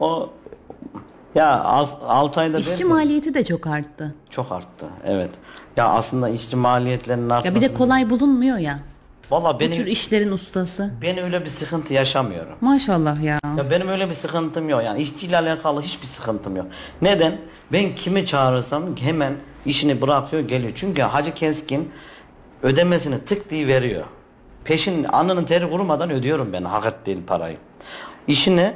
[0.00, 0.30] O
[1.34, 2.90] ya 6 ayda İşçi değil mi?
[2.90, 4.14] maliyeti de çok arttı.
[4.30, 4.86] çok arttı.
[5.06, 5.30] Evet.
[5.76, 7.46] Ya aslında işçi maliyetlerinin artması.
[7.46, 8.78] Ya bir de kolay bulunmuyor ya.
[9.30, 10.90] Valla Bu tür benim işlerin ustası.
[11.02, 12.54] ben öyle bir sıkıntı yaşamıyorum.
[12.60, 13.38] Maşallah ya.
[13.58, 14.82] Ya benim öyle bir sıkıntım yok.
[14.84, 16.66] Yani işçiyle alakalı hiçbir sıkıntım yok.
[17.02, 17.36] Neden?
[17.72, 19.34] Ben kimi çağırırsam hemen
[19.66, 20.72] işini bırakıyor geliyor.
[20.74, 21.92] Çünkü Hacı Keskin
[22.62, 24.04] ödemesini tık diye veriyor.
[24.64, 27.56] Peşin alnının teri kurumadan ödüyorum ben hak ettiğim parayı.
[28.26, 28.72] İşini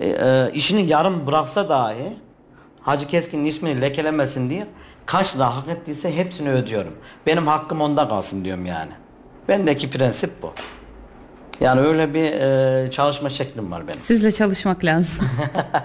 [0.00, 2.16] e, e, işini yarım bıraksa dahi
[2.80, 4.66] Hacı Keskin'in ismini lekelemesin diye
[5.06, 6.92] kaç lira hak ettiyse hepsini ödüyorum.
[7.26, 8.90] Benim hakkım onda kalsın diyorum yani.
[9.48, 10.52] Bendeki prensip bu.
[11.60, 14.00] Yani öyle bir e, çalışma şeklim var benim.
[14.00, 15.28] Sizle çalışmak lazım.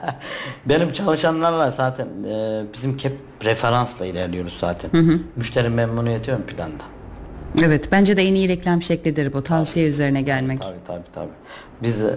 [0.65, 4.91] Benim çalışanlarla zaten e, bizim hep referansla ilerliyoruz zaten.
[5.35, 6.83] Müşteri memnuniyeti ön planda.
[7.63, 9.43] Evet bence de en iyi reklam şeklidir bu.
[9.43, 10.61] Tavsiye üzerine gelmek.
[10.61, 11.33] Tabii tabii tabii.
[11.83, 12.13] Biz e,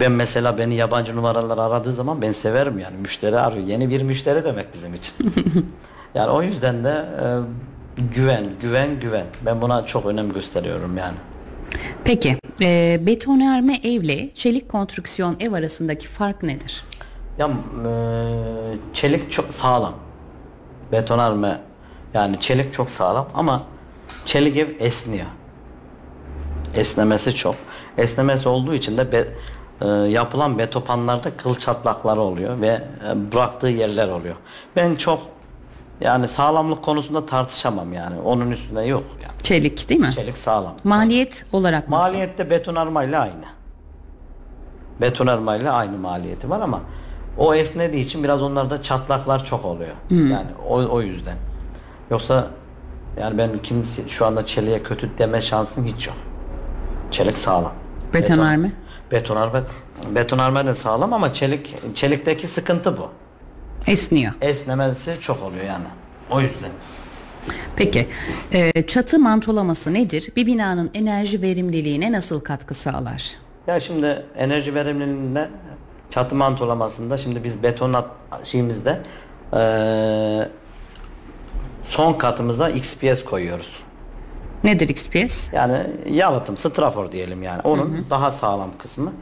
[0.00, 3.66] ben mesela beni yabancı numaralar aradığı zaman ben severim yani müşteri arıyor.
[3.66, 5.14] Yeni bir müşteri demek bizim için.
[6.14, 7.26] yani o yüzden de e,
[8.14, 9.26] güven, güven, güven.
[9.46, 11.16] Ben buna çok önem gösteriyorum yani.
[12.04, 16.84] Peki e, betonarme evle çelik konstrüksiyon ev arasındaki fark nedir?
[17.38, 17.92] Ya e,
[18.92, 19.94] çelik çok sağlam.
[20.92, 21.58] Betonarme
[22.14, 23.62] yani çelik çok sağlam ama
[24.24, 25.26] çelik ev esniyor.
[26.76, 27.54] Esnemesi çok.
[27.98, 29.28] Esnemesi olduğu için de be-
[29.80, 34.34] e, yapılan betopanlarda kıl çatlakları oluyor ve e, bıraktığı yerler oluyor.
[34.76, 35.20] Ben çok
[36.00, 38.20] yani sağlamlık konusunda tartışamam yani.
[38.20, 39.32] Onun üstüne yok yani.
[39.42, 40.10] Çelik değil mi?
[40.14, 40.74] Çelik sağlam.
[40.84, 42.02] Maliyet olarak nasıl?
[42.12, 43.44] Maliyette betonarmayla aynı.
[45.00, 46.80] Betonarmayla aynı maliyeti var ama
[47.38, 49.94] o esnediği için biraz onlarda çatlaklar çok oluyor.
[50.10, 51.36] Yani o, o yüzden.
[52.12, 52.50] Yoksa
[53.20, 56.16] yani ben kimse şu anda çeliğe kötü deme şansım hiç yok.
[57.10, 57.72] Çelik sağlam.
[58.14, 58.72] Betonarme?
[59.12, 59.62] Beton, betonarme,
[60.14, 63.10] betonarme de sağlam ama çelik çelikteki sıkıntı bu.
[63.86, 64.32] Esniyor.
[64.40, 65.84] Esnemesi çok oluyor yani.
[66.30, 66.70] O yüzden.
[67.76, 68.06] Peki
[68.52, 70.30] e, çatı mantolaması nedir?
[70.36, 73.30] Bir binanın enerji verimliliğine nasıl katkı sağlar?
[73.66, 75.48] Ya şimdi enerji verimliliğinde
[76.10, 78.10] çatı mantolamasında şimdi biz beton at-
[78.44, 79.00] şeyimizde
[79.52, 80.48] eee,
[81.84, 83.82] son katımızda XPS koyuyoruz.
[84.64, 85.52] Nedir XPS?
[85.52, 87.60] Yani yalıtım, strafor diyelim yani.
[87.64, 89.12] Onun daha sağlam kısmı.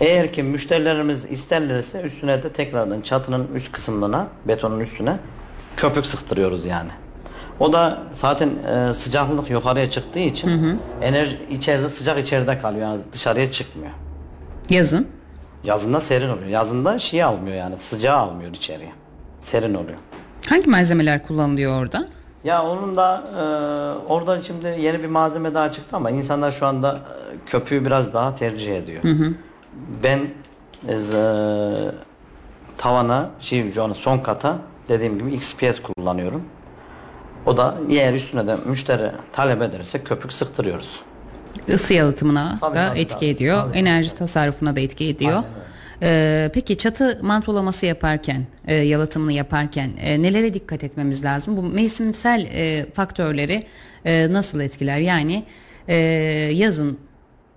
[0.00, 5.16] Eğer ki müşterilerimiz isterlerse üstüne de tekrardan çatının üst kısmına, betonun üstüne
[5.76, 6.90] köpük sıktırıyoruz yani.
[7.60, 13.50] O da zaten e, sıcaklık yukarıya çıktığı için enerji içeride sıcak içeride kalıyor yani dışarıya
[13.50, 13.92] çıkmıyor.
[14.70, 15.08] Yazın.
[15.64, 16.48] Yazında serin oluyor.
[16.48, 18.92] Yazında şey almıyor yani sıcağı almıyor içeriye.
[19.40, 19.98] Serin oluyor.
[20.48, 22.08] Hangi malzemeler kullanılıyor orada?
[22.44, 23.42] Ya onun da e,
[24.12, 28.34] orada şimdi yeni bir malzeme daha çıktı ama insanlar şu anda e, köpüğü biraz daha
[28.34, 29.02] tercih ediyor.
[30.02, 30.20] Ben
[30.88, 30.96] e,
[32.78, 36.42] tavana, şey son kata dediğim gibi XPS kullanıyorum.
[37.46, 41.00] O da eğer üstüne de müşteri talep ederse köpük sıktırıyoruz.
[41.66, 43.26] Isı yalıtımına Tabii, da tabii, etki tabii.
[43.26, 43.62] ediyor.
[43.62, 43.78] Tabii.
[43.78, 45.36] Enerji tasarrufuna da etki ediyor.
[45.36, 45.44] Aynen
[46.02, 51.56] Ee, peki çatı mantolaması yaparken, e, yalıtımını yaparken e, nelere dikkat etmemiz lazım?
[51.56, 53.66] Bu mevsimsel e, faktörleri
[54.04, 54.98] e, nasıl etkiler?
[54.98, 55.44] Yani
[55.88, 55.94] e,
[56.54, 56.98] yazın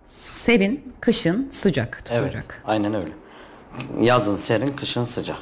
[0.08, 2.62] serin, kışın sıcak Evet, tutacak.
[2.66, 3.10] aynen öyle.
[4.02, 5.38] Yazın serin, kışın sıcak.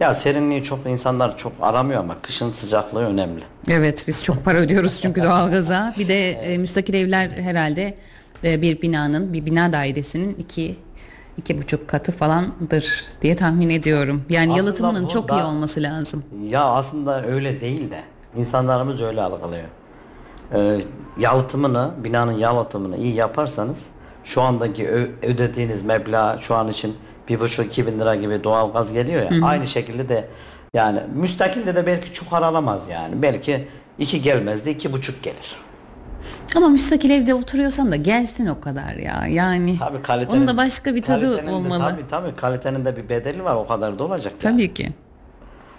[0.00, 3.42] Ya serinliği çok insanlar çok aramıyor ama kışın sıcaklığı önemli.
[3.70, 5.94] Evet biz çok para ödüyoruz çünkü doğalgaza.
[5.98, 7.94] Bir de e, müstakil evler herhalde
[8.44, 10.76] e, bir binanın, bir bina dairesinin iki
[11.36, 14.22] iki buçuk katı falandır diye tahmin ediyorum.
[14.28, 16.24] Yani Aslında yalıtımının bu çok iyi olması lazım.
[16.42, 18.00] Ya aslında öyle değil de
[18.36, 19.64] insanlarımız öyle algılıyor.
[20.54, 20.80] Ee,
[21.18, 23.86] yalıtımını, binanın yalıtımını iyi yaparsanız
[24.24, 24.88] şu andaki
[25.22, 26.96] ödediğiniz meblağ şu an için
[27.28, 29.46] bir buçuk iki bin lira gibi doğalgaz geliyor ya.
[29.46, 30.28] Aynı şekilde de
[30.74, 33.22] yani müstakilde de belki çok aralamaz yani.
[33.22, 35.56] Belki iki gelmez de iki buçuk gelir.
[36.56, 39.26] Ama müstakil evde oturuyorsan da gelsin o kadar ya.
[39.30, 41.80] Yani Tabii kalitenin, onun da başka bir tadı kalitenin de- olmalı.
[41.90, 44.32] tabii tabii kalitenin de bir bedeli var o kadar da olacak.
[44.42, 44.54] yani.
[44.56, 44.92] Tabii ki.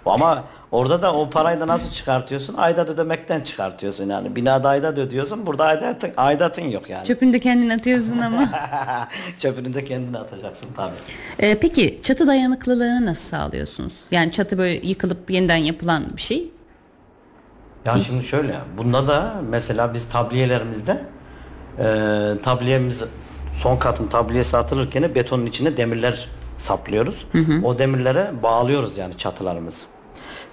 [0.06, 2.56] Ama orada da o parayı da nasıl çıkartıyorsun?
[2.58, 4.36] Aidat ödemekten çıkartıyorsun yani.
[4.36, 5.46] Binada aidat ödüyorsun.
[5.48, 7.06] Burada aidatın, aidatın yok yani.
[7.06, 8.50] Çöpünü de kendin atıyorsun ama.
[9.40, 10.94] Çöpünü de kendine atacaksın tabii.
[11.40, 13.94] Ee, peki çatı dayanıklılığını nasıl sağlıyorsunuz?
[14.12, 16.52] Yani çatı böyle yıkılıp yeniden yapılan bir şey.
[17.86, 21.02] Ya şimdi şöyle bunda da mesela biz tabliyelerimizde
[21.80, 21.84] e,
[22.44, 23.04] tabliyemiz
[23.54, 27.26] son katın tabliyesi atılırken betonun içine demirler saplıyoruz.
[27.64, 29.86] O demirlere bağlıyoruz yani çatılarımızı.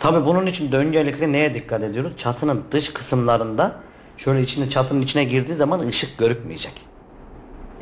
[0.00, 2.12] Tabi bunun için de öncelikle neye dikkat ediyoruz?
[2.16, 3.72] Çatının dış kısımlarında
[4.16, 6.72] şöyle içine çatının içine girdiği zaman ışık görükmeyecek.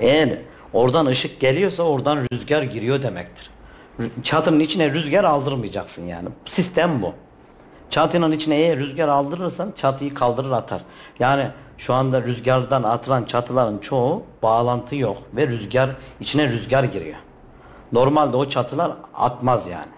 [0.00, 0.38] Eğer
[0.72, 3.50] oradan ışık geliyorsa oradan rüzgar giriyor demektir.
[4.22, 6.28] Çatının içine rüzgar aldırmayacaksın yani.
[6.44, 7.14] Sistem bu.
[7.90, 10.80] Çatının içine eğer rüzgar aldırırsan çatıyı kaldırır atar.
[11.18, 17.16] Yani şu anda rüzgardan atılan çatıların çoğu bağlantı yok ve rüzgar içine rüzgar giriyor.
[17.92, 19.92] Normalde o çatılar atmaz yani.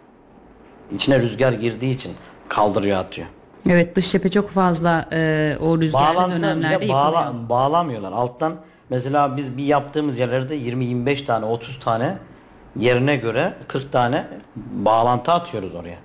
[0.95, 2.13] İçine rüzgar girdiği için
[2.49, 3.29] kaldırıyor atıyor.
[3.69, 7.49] Evet dış cephe çok fazla e, o rüzgarlı Bağlantı dönemlerde bile bağla, yıkılıyor.
[7.49, 8.13] bağlamıyorlar.
[8.13, 8.57] Alttan
[8.91, 12.19] mesela biz bir yaptığımız yerlerde 20-25 tane 30 tane
[12.77, 15.99] yerine göre 40 tane bağlantı atıyoruz oraya.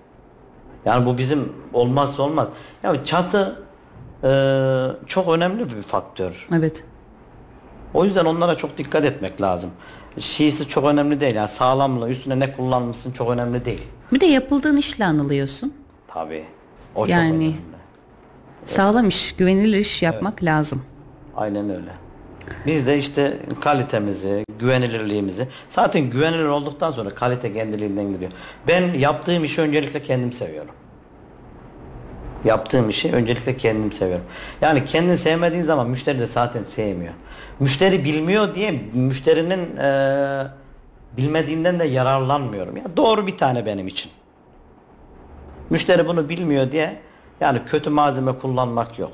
[0.86, 2.48] Yani bu bizim olmazsa olmaz.
[2.84, 3.64] Ya çatı
[4.24, 4.30] e,
[5.08, 6.48] çok önemli bir faktör.
[6.58, 6.84] Evet.
[7.94, 9.70] O yüzden onlara çok dikkat etmek lazım.
[10.20, 11.36] Şiisi çok önemli değil.
[11.36, 13.88] Yani sağlamlığı üstüne ne kullanmışsın çok önemli değil.
[14.12, 15.74] Bir de yapıldığın işle anılıyorsun.
[16.08, 16.46] Tabii.
[16.96, 17.56] O çok Yani- önemli.
[18.66, 20.82] Sağlam iş, güvenilir iş yapmak lazım.
[21.36, 21.92] Aynen öyle.
[22.66, 28.32] Biz de işte kalitemizi, güvenilirliğimizi zaten güvenilir olduktan sonra kalite kendiliğinden geliyor.
[28.68, 30.76] Ben yaptığım işi öncelikle kendim seviyorum.
[32.46, 34.26] Yaptığım işi öncelikle kendim seviyorum.
[34.62, 37.14] Yani kendini sevmediğin zaman müşteri de zaten sevmiyor.
[37.60, 40.48] Müşteri bilmiyor diye müşterinin eee,
[41.18, 42.78] bilmediğinden de yararlanmıyorum.
[42.78, 44.12] Ya doğru bir tane benim için.
[45.70, 47.00] Müşteri bunu bilmiyor diye
[47.42, 49.12] yani kötü malzeme kullanmak yok.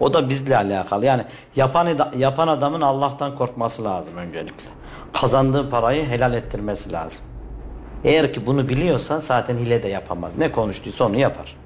[0.00, 1.04] O da bizle alakalı.
[1.04, 1.22] Yani
[1.56, 4.70] yapan yapan adamın Allah'tan korkması lazım öncelikle.
[5.12, 7.24] Kazandığı parayı helal ettirmesi lazım.
[8.04, 10.32] Eğer ki bunu biliyorsa zaten hile de yapamaz.
[10.38, 11.56] Ne konuştuysa onu yapar.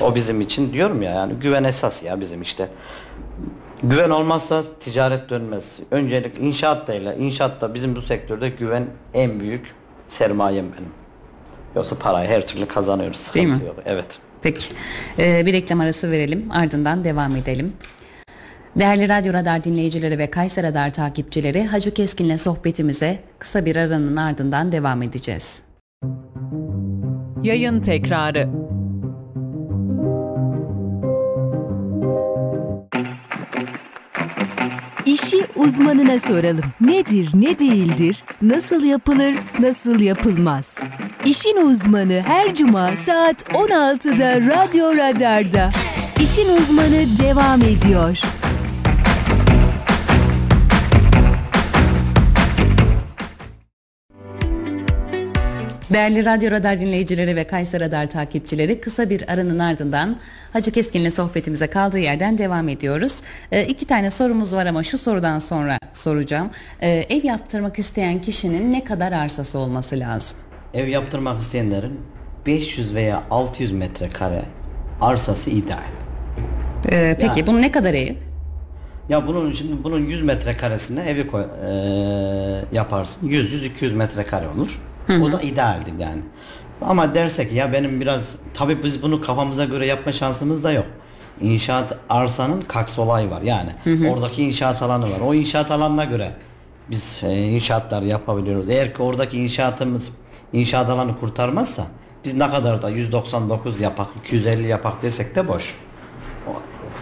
[0.00, 2.68] O bizim için diyorum ya yani güven esas ya bizim işte.
[3.82, 5.78] Güven olmazsa ticaret dönmez.
[5.90, 7.16] Öncelik inşaat öyle.
[7.16, 9.74] İnşaatta bizim bu sektörde güven en büyük
[10.08, 10.92] sermayem benim.
[11.76, 13.16] Yoksa parayı her türlü kazanıyoruz.
[13.16, 13.66] Sıkıntı Değil mi?
[13.66, 13.76] yok.
[13.86, 14.18] Evet.
[14.42, 14.64] Peki.
[15.18, 16.50] Ee, bir reklam arası verelim.
[16.50, 17.72] Ardından devam edelim.
[18.76, 24.72] Değerli Radyo Radar dinleyicileri ve Kayser Radar takipçileri Hacı Keskin'le sohbetimize kısa bir aranın ardından
[24.72, 25.62] devam edeceğiz.
[27.42, 28.59] Yayın tekrarı.
[35.06, 36.64] İşi uzmanına soralım.
[36.80, 40.78] Nedir, ne değildir, nasıl yapılır, nasıl yapılmaz?
[41.24, 45.70] İşin uzmanı her cuma saat 16'da Radyo Radar'da.
[46.22, 48.20] İşin uzmanı devam ediyor.
[55.92, 60.16] Değerli Radyo Radar dinleyicileri ve Kayser Radar takipçileri kısa bir aranın ardından
[60.52, 63.20] Hacı Keskin'le sohbetimize kaldığı yerden devam ediyoruz.
[63.52, 66.50] Ee, iki tane sorumuz var ama şu sorudan sonra soracağım.
[66.82, 70.38] Ee, ev yaptırmak isteyen kişinin ne kadar arsası olması lazım?
[70.74, 72.00] Ev yaptırmak isteyenlerin
[72.46, 74.42] 500 veya 600 metrekare
[75.00, 75.78] arsası ideal.
[76.92, 78.14] Ee, peki Yani- bunun ne kadar ev?
[79.08, 83.28] Ya bunun şimdi bunun 100 metrekaresine evi koy, eee, yaparsın.
[83.28, 84.80] 100 100 200 metrekare olur.
[85.22, 86.20] O da idealdir yani.
[86.82, 90.86] Ama dersek ya benim biraz tabii biz bunu kafamıza göre yapma şansımız da yok.
[91.40, 93.70] İnşaat arsanın kaks olayı var yani.
[94.10, 95.20] Oradaki inşaat alanı var.
[95.24, 96.32] O inşaat alanına göre
[96.90, 98.68] biz e, inşaatlar yapabiliyoruz.
[98.70, 100.10] Eğer ki oradaki inşaatımız
[100.52, 101.86] inşaat alanı kurtarmazsa
[102.24, 105.74] biz ne kadar da 199 yapak, 250 yapak desek de boş.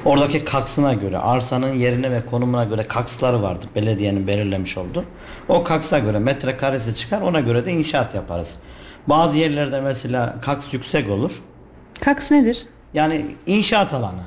[0.05, 3.67] Oradaki kaksına göre, arsanın yerine ve konumuna göre kaksları vardı.
[3.75, 5.05] Belediyenin belirlemiş oldu.
[5.49, 8.57] O kaksa göre metrekaresi çıkar, ona göre de inşaat yaparız.
[9.07, 11.43] Bazı yerlerde mesela kaks yüksek olur.
[12.01, 12.67] Kaks nedir?
[12.95, 14.21] Yani inşaat alanı.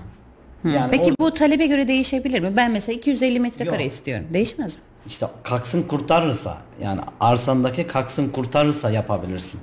[0.64, 2.54] Yani Peki o- bu talebe göre değişebilir mi?
[2.58, 3.92] Ben mesela 250 metrekare Yok.
[3.94, 4.26] istiyorum.
[4.34, 4.82] Değişmez mi?
[5.08, 9.60] işte kaksın kurtarırsa yani arsandaki kaksın kurtarırsa yapabilirsin.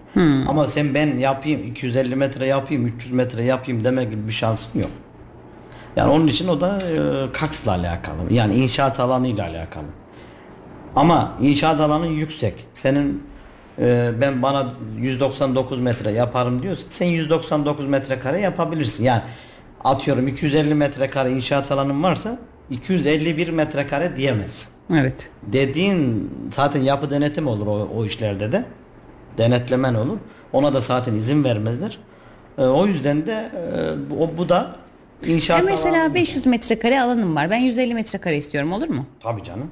[0.49, 4.91] Ama sen ben yapayım 250 metre yapayım 300 metre yapayım deme gibi bir şansın yok.
[5.99, 8.17] Yani onun için o da e, kaksla alakalı.
[8.31, 9.85] Yani inşaat alanıyla alakalı.
[10.97, 12.67] Ama inşaat alanı yüksek.
[12.73, 13.23] Senin
[13.79, 14.67] e, ben bana
[14.99, 19.05] 199 metre yaparım diyorsan sen 199 metrekare yapabilirsin.
[19.05, 19.23] Yani
[19.85, 22.39] atıyorum 250 metrekare inşaat alanın varsa
[22.71, 25.31] 251 metrekare diyemezsin Evet.
[25.43, 28.65] dediğin zaten yapı denetim olur o, o işlerde de.
[29.39, 30.17] Denetlemen olur.
[30.53, 31.99] Ona da zaten izin vermezler.
[32.59, 34.77] E, o yüzden de e, o- bu da
[35.27, 37.51] inşaat Ya mesela alanı- 500 metrekare alanım var.
[37.51, 39.07] Ben 150 metrekare istiyorum olur mu?
[39.21, 39.71] Tabii canım.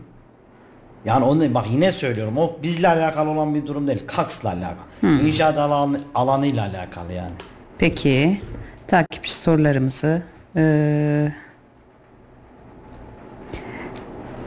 [1.05, 2.39] Yani onu bak yine söylüyorum.
[2.39, 4.01] O bizle alakalı olan bir durum değil.
[4.07, 5.27] Kaksla alakalı.
[5.27, 7.33] İnşaat alanı, alanıyla alakalı yani.
[7.79, 8.41] Peki.
[8.89, 10.23] Takipçi sorularımızı.
[10.57, 11.29] Ee,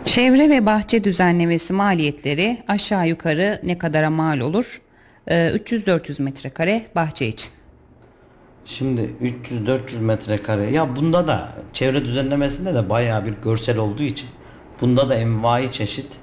[0.05, 4.81] çevre ve bahçe düzenlemesi maliyetleri aşağı yukarı ne kadara mal olur?
[5.27, 7.49] Ee, 300-400 metrekare bahçe için.
[8.69, 10.71] Şimdi 300-400 metrekare.
[10.71, 14.29] Ya bunda da çevre düzenlemesinde de bayağı bir görsel olduğu için
[14.81, 16.17] bunda da envai çeşit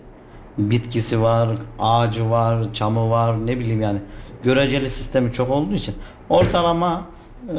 [0.59, 3.99] bitkisi var, ağacı var, çamı var ne bileyim yani.
[4.43, 5.95] Göreceli sistemi çok olduğu için
[6.29, 7.03] ortalama
[7.49, 7.55] e,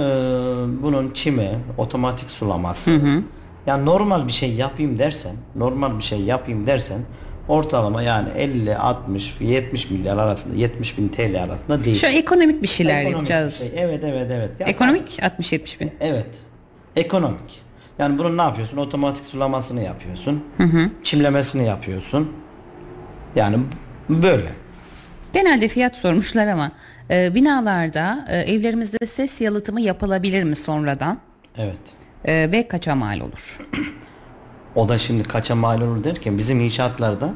[0.83, 2.91] bunun çimi, otomatik sulaması.
[3.67, 7.01] Yani normal bir şey yapayım dersen normal bir şey yapayım dersen
[7.47, 11.95] ortalama yani 50, 60, 70 milyar arasında 70 bin TL arasında değil.
[11.95, 13.57] Şu ekonomik bir şeyler Ekonomik yapacağız.
[13.57, 13.71] şey.
[13.75, 14.49] Evet evet evet.
[14.59, 15.91] Ya Ekonomik 60-70 bin.
[15.99, 16.27] Evet.
[16.95, 17.61] Ekonomik.
[17.99, 18.77] Yani bunun ne yapıyorsun?
[18.77, 20.43] Otomatik sulamasını yapıyorsun.
[21.03, 22.33] Çimlemesini yapıyorsun.
[23.35, 23.57] Yani
[24.09, 24.49] böyle.
[25.33, 26.71] Genelde fiyat sormuşlar ama
[27.11, 31.19] e, binalarda e, evlerimizde ses yalıtımı yapılabilir mi sonradan?
[31.57, 31.79] Evet.
[32.25, 33.57] E, ve kaça mal olur?
[34.75, 37.33] O da şimdi kaça mal olur derken bizim inşaatlarda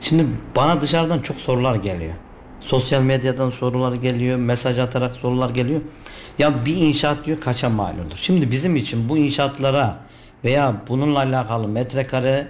[0.00, 2.14] şimdi bana dışarıdan çok sorular geliyor.
[2.60, 5.80] Sosyal medyadan sorular geliyor, mesaj atarak sorular geliyor.
[6.38, 8.16] Ya bir inşaat diyor kaça mal olur?
[8.16, 9.96] Şimdi bizim için bu inşaatlara
[10.44, 12.48] veya bununla alakalı metrekare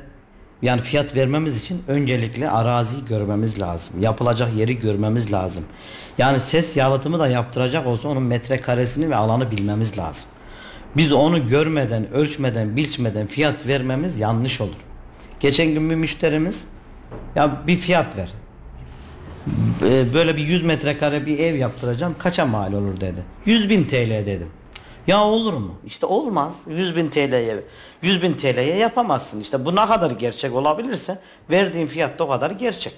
[0.63, 4.03] yani fiyat vermemiz için öncelikle araziyi görmemiz lazım.
[4.03, 5.65] Yapılacak yeri görmemiz lazım.
[6.19, 10.31] Yani ses yalıtımı da yaptıracak olsa onun metrekaresini ve alanı bilmemiz lazım.
[10.97, 14.77] Biz onu görmeden, ölçmeden, biçmeden fiyat vermemiz yanlış olur.
[15.41, 16.65] Geçen gün bir müşterimiz
[17.37, 18.29] ya bir fiyat ver.
[19.83, 23.23] Ee, Böyle bir 100 metrekare bir ev yaptıracağım kaça mal olur dedi.
[23.45, 24.49] 100 bin TL dedim.
[25.07, 25.75] Ya olur mu?
[25.87, 26.61] İşte olmaz.
[26.69, 27.65] 100 bin TL'ye
[28.03, 29.41] 100 bin TL'ye yapamazsın.
[29.41, 31.19] İşte bu ne kadar gerçek olabilirse
[31.51, 32.95] verdiğin fiyat da o kadar gerçek.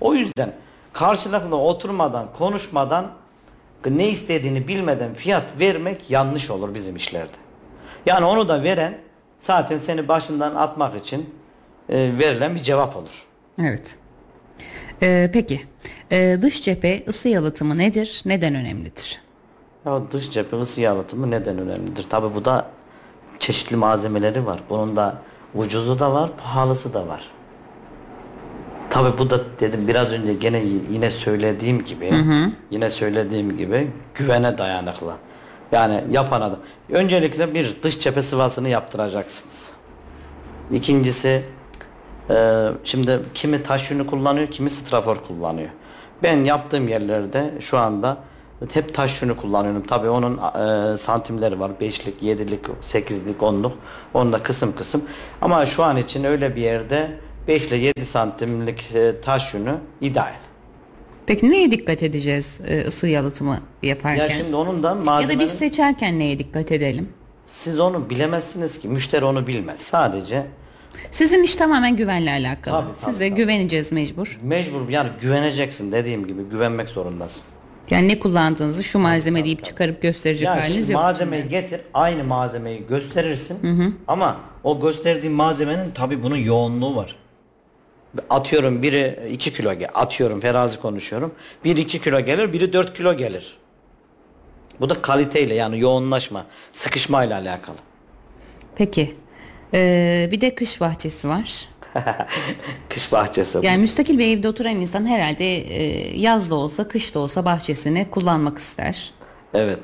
[0.00, 0.52] O yüzden
[0.92, 3.10] karşılıklı oturmadan, konuşmadan
[3.86, 7.32] ne istediğini bilmeden fiyat vermek yanlış olur bizim işlerde.
[8.06, 8.98] Yani onu da veren
[9.38, 11.34] zaten seni başından atmak için
[11.88, 13.26] e, verilen bir cevap olur.
[13.62, 13.96] Evet.
[15.02, 15.60] E, peki
[16.12, 18.22] e, dış cephe ısı yalıtımı nedir?
[18.24, 19.20] Neden önemlidir?
[19.86, 22.06] Ya dış cephe ısı yalıtımı neden önemlidir?
[22.10, 22.70] Tabi bu da
[23.38, 24.60] çeşitli malzemeleri var.
[24.70, 25.18] Bunun da
[25.54, 27.30] ucuzu da var, pahalısı da var.
[28.90, 32.12] Tabi bu da dedim biraz önce gene yine söylediğim gibi,
[32.70, 35.12] yine söylediğim gibi güvene dayanıklı.
[35.72, 36.58] Yani yapan adam.
[36.90, 39.72] Öncelikle bir dış cephe sıvasını yaptıracaksınız.
[40.72, 41.42] İkincisi
[42.30, 45.68] ee, şimdi kimi taş yünü kullanıyor, kimi strafor kullanıyor.
[46.22, 48.16] Ben yaptığım yerlerde şu anda
[48.72, 49.82] hep taş yünü kullanıyorum.
[49.82, 51.70] Tabii onun e, santimleri var.
[51.80, 53.72] 5'lik, 7'lik, 8'lik, 10'luk.
[54.14, 55.02] Onda kısım kısım.
[55.42, 57.10] Ama şu an için öyle bir yerde
[57.50, 60.34] 5 ile 7 santimlik e, taş yünü ideal.
[61.26, 64.22] Peki neye dikkat edeceğiz e, ısı yalıtımı yaparken?
[64.24, 65.38] Ya şimdi onun da Ya malzemenin...
[65.40, 67.08] da biz seçerken neye dikkat edelim?
[67.46, 68.88] Siz onu bilemezsiniz ki.
[68.88, 69.80] Müşteri onu bilmez.
[69.80, 70.46] Sadece
[71.10, 72.74] Sizin iş tamamen güvenle alakalı.
[72.82, 73.36] Tabii, tabii, Size tabii.
[73.36, 74.38] güveneceğiz mecbur.
[74.42, 77.42] mecbur yani güveneceksin dediğim gibi güvenmek zorundasın.
[77.90, 81.02] Yani ne kullandığınızı şu malzeme deyip çıkarıp gösterecek Ya haliniz şimdi yok.
[81.02, 83.58] malzemeyi getir, aynı malzemeyi gösterirsin.
[84.08, 87.16] Ama o gösterdiğin malzemenin tabi bunun yoğunluğu var.
[88.30, 91.34] Atıyorum biri 2 kilo atıyorum ferazi konuşuyorum.
[91.64, 93.56] Biri 2 kilo gelir, biri 4 kilo gelir.
[94.80, 97.76] Bu da kaliteyle yani yoğunlaşma, sıkışmayla alakalı.
[98.76, 99.16] Peki.
[99.74, 101.68] Ee, bir de kış bahçesi var.
[102.88, 103.58] kış bahçesi.
[103.62, 108.10] Yani müstakil bir evde oturan insan herhalde e, yaz da olsa kış da olsa bahçesini
[108.10, 109.12] kullanmak ister.
[109.54, 109.80] Evet.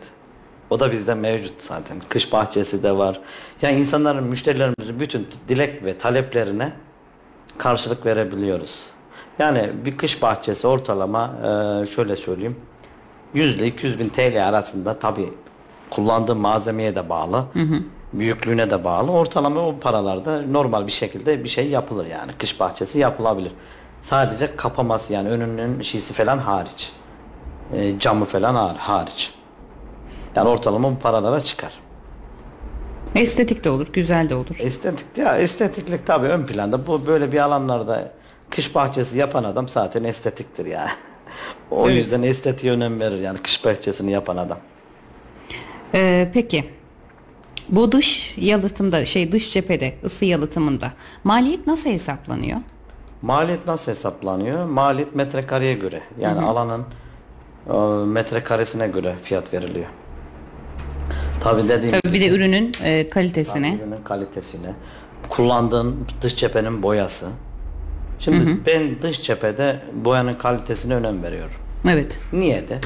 [0.70, 2.02] O da bizde mevcut zaten.
[2.08, 3.20] Kış bahçesi de var.
[3.62, 6.72] Yani insanların, müşterilerimizin bütün dilek ve taleplerine
[7.58, 8.86] karşılık verebiliyoruz.
[9.38, 11.30] Yani bir kış bahçesi ortalama
[11.82, 12.56] e, şöyle söyleyeyim.
[13.34, 15.32] 100 ile 200 bin TL arasında tabi
[15.90, 17.44] kullandığı malzemeye de bağlı.
[18.12, 19.10] Büyüklüğüne de bağlı.
[19.12, 22.32] Ortalama o paralarda normal bir şekilde bir şey yapılır yani.
[22.38, 23.52] Kış bahçesi yapılabilir.
[24.02, 26.92] Sadece kapaması yani önünün şişi falan hariç.
[27.74, 29.34] E, camı falan har- hariç.
[30.36, 31.72] Yani ortalama bu paralara çıkar.
[33.16, 34.56] Estetik de olur, güzel de olur.
[34.58, 36.86] Estetik ya estetiklik tabii ön planda.
[36.86, 38.12] Bu böyle bir alanlarda
[38.50, 40.90] kış bahçesi yapan adam zaten estetiktir yani.
[41.70, 41.98] o Evet.
[41.98, 44.58] yüzden estetiğe önem verir yani kış bahçesini yapan adam.
[45.94, 46.64] Ee, peki
[47.68, 50.92] bu dış yalıtımda şey dış cephede ısı yalıtımında
[51.24, 52.58] maliyet nasıl hesaplanıyor?
[53.22, 54.64] Maliyet nasıl hesaplanıyor?
[54.66, 56.00] Maliyet metrekareye göre.
[56.20, 56.84] Yani alanın
[57.70, 59.86] e, metrekaresine göre fiyat veriliyor.
[61.40, 63.74] Tabii dediğim Tabii bir de ürünün e, kalitesine.
[63.82, 64.72] ürünün kalitesine,
[65.28, 67.26] kullandığın dış cephenin boyası.
[68.18, 71.54] Şimdi ben dış cephede boyanın kalitesine önem veriyorum.
[71.90, 72.20] Evet.
[72.32, 72.78] Niye de?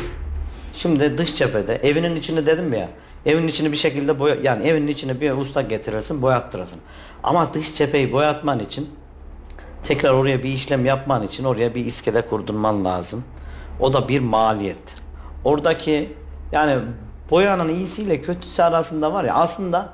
[0.75, 2.89] Şimdi dış cephede evinin içini dedim ya.
[3.27, 6.79] Evin içini bir şekilde boya yani evin içine bir usta getirirsin, boyattırırsın.
[7.23, 8.89] Ama dış cepheyi boyatman için
[9.85, 13.25] tekrar oraya bir işlem yapman için oraya bir iskele kurdurman lazım.
[13.81, 14.79] O da bir maliyet.
[15.45, 16.13] Oradaki
[16.53, 16.77] yani
[17.31, 19.93] boyanın iyisiyle kötüsü arasında var ya aslında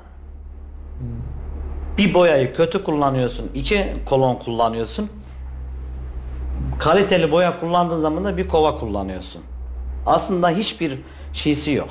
[1.98, 5.10] bir boyayı kötü kullanıyorsun, iki kolon kullanıyorsun.
[6.78, 9.42] Kaliteli boya kullandığın zaman da bir kova kullanıyorsun.
[10.06, 10.98] Aslında hiçbir
[11.32, 11.88] şeysi yok.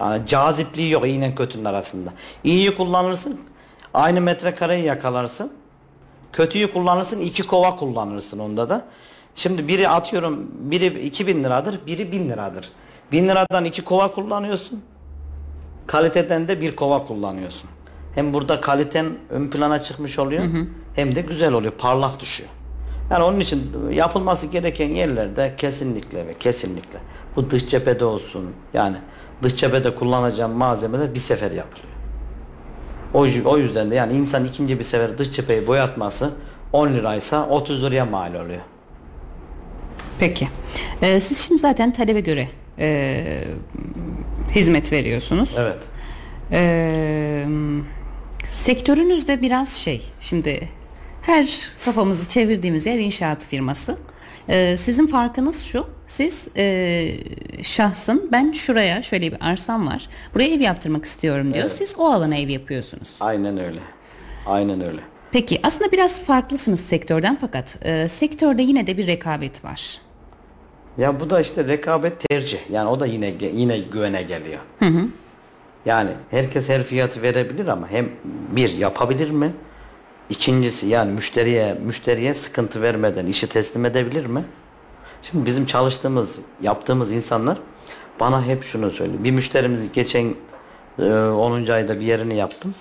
[0.00, 2.10] Yani cazipliği yok iğne kötünün arasında.
[2.44, 3.40] İyiyi kullanırsın,
[3.94, 5.52] aynı metrekareyi yakalarsın.
[6.32, 8.86] Kötüyü kullanırsın, iki kova kullanırsın onda da.
[9.34, 12.70] Şimdi biri atıyorum, biri 2000 liradır, biri 1000 liradır.
[13.12, 14.82] 1000 liradan iki kova kullanıyorsun.
[15.86, 17.70] Kaliteden de bir kova kullanıyorsun.
[18.14, 20.44] Hem burada kaliten ön plana çıkmış oluyor,
[20.94, 22.50] hem de güzel oluyor, parlak düşüyor.
[23.10, 26.98] Yani onun için yapılması gereken yerlerde kesinlikle ve kesinlikle
[27.36, 28.50] bu dış cephede olsun.
[28.74, 28.96] Yani
[29.42, 31.92] dış cephede kullanacağım malzemeler bir sefer yapılıyor.
[33.14, 36.30] O, o yüzden de yani insan ikinci bir sefer dış cepheyi boyatması
[36.72, 38.60] 10 liraysa 30 liraya mal oluyor.
[40.18, 40.48] Peki.
[41.02, 42.48] Ee, siz şimdi zaten talebe göre
[42.78, 43.24] e,
[44.54, 45.54] hizmet veriyorsunuz.
[45.58, 45.78] Evet.
[46.52, 47.46] Ee,
[48.48, 50.68] sektörünüzde biraz şey şimdi
[51.22, 53.96] her kafamızı çevirdiğimiz yer inşaat firması.
[54.48, 57.14] Ee, sizin farkınız şu siz e,
[57.62, 62.36] şahsın ben şuraya şöyle bir arsam var buraya ev yaptırmak istiyorum diyor siz o alana
[62.36, 63.08] ev yapıyorsunuz.
[63.20, 63.78] Aynen öyle.
[64.46, 65.00] Aynen öyle.
[65.32, 70.00] Peki aslında biraz farklısınız sektörden fakat e, sektörde yine de bir rekabet var.
[70.98, 72.58] Ya bu da işte rekabet tercih.
[72.70, 74.60] Yani o da yine yine güvene geliyor.
[75.86, 78.08] Yani herkes her fiyatı verebilir ama hem
[78.56, 79.52] bir yapabilir mi?
[80.30, 84.44] İkincisi yani müşteriye müşteriye sıkıntı vermeden işi teslim edebilir mi?
[85.22, 87.58] Şimdi bizim çalıştığımız, yaptığımız insanlar
[88.20, 89.24] bana hep şunu söylüyor.
[89.24, 90.34] Bir müşterimiz geçen
[90.98, 91.66] e, 10.
[91.66, 92.74] ayda bir yerini yaptım.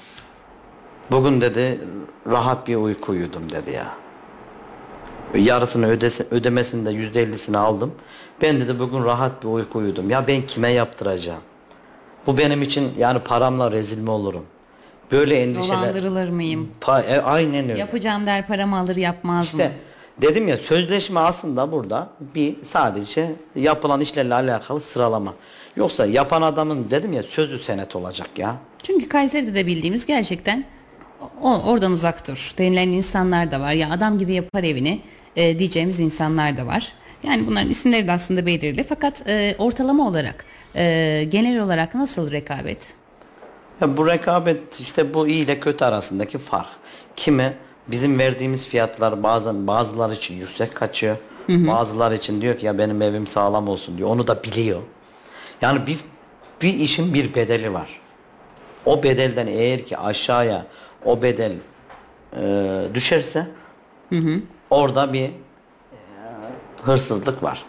[1.12, 1.80] Bugün dedi
[2.28, 3.88] rahat bir uyku uyudum dedi ya.
[5.36, 7.92] Yarısını ödesi, ödemesini de yüzde ellisini aldım.
[8.42, 10.10] Ben dedi bugün rahat bir uyku uyudum.
[10.10, 11.42] Ya ben kime yaptıracağım?
[12.28, 14.46] Bu benim için yani paramla rezil mi olurum?
[15.12, 15.78] Böyle endişeler.
[15.78, 16.70] Dolandırılır mıyım?
[16.82, 17.80] Pa- e, aynen öyle.
[17.80, 19.74] Yapacağım der paramı alır yapmaz İşte mı?
[20.22, 25.34] dedim ya sözleşme aslında burada bir sadece yapılan işlerle alakalı sıralama.
[25.76, 28.56] Yoksa yapan adamın dedim ya sözü senet olacak ya.
[28.84, 30.66] Çünkü Kayseri'de de bildiğimiz gerçekten
[31.42, 33.72] o, oradan uzak dur denilen insanlar da var.
[33.72, 35.02] Ya adam gibi yapar evini
[35.36, 36.94] e, diyeceğimiz insanlar da var.
[37.24, 38.84] Yani bunların isimleri de aslında belirli.
[38.84, 42.94] Fakat e, ortalama olarak e, genel olarak nasıl rekabet?
[43.82, 46.70] Ya bu rekabet işte bu iyi ile kötü arasındaki fark.
[47.16, 47.54] Kimi
[47.88, 51.18] bizim verdiğimiz fiyatlar bazen bazılar için yüksek kaçıyor.
[51.68, 54.10] Bazılar için diyor ki ya benim evim sağlam olsun diyor.
[54.10, 54.82] Onu da biliyor.
[55.62, 55.98] Yani bir
[56.62, 57.90] bir işin bir bedeli var.
[58.86, 60.66] O bedelden eğer ki aşağıya
[61.06, 61.52] o bedel
[62.38, 63.48] e, düşerse
[64.72, 65.32] orada bir e,
[66.84, 67.66] hırsızlık var.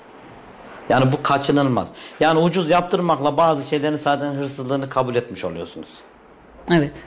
[0.88, 1.88] Yani bu kaçınılmaz.
[2.20, 5.88] Yani ucuz yaptırmakla bazı şeylerin zaten hırsızlığını kabul etmiş oluyorsunuz.
[6.70, 7.04] Evet.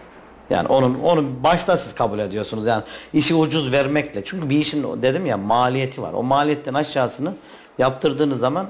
[0.50, 2.68] Yani onun onu başta siz kabul ediyorsunuz.
[2.68, 2.84] Yani
[3.14, 4.24] işi ucuz vermekle.
[4.26, 6.14] Çünkü bir işin dedim ya maliyeti var.
[6.14, 7.34] O maliyetten aşağısını
[7.78, 8.68] yaptırdığınız zaman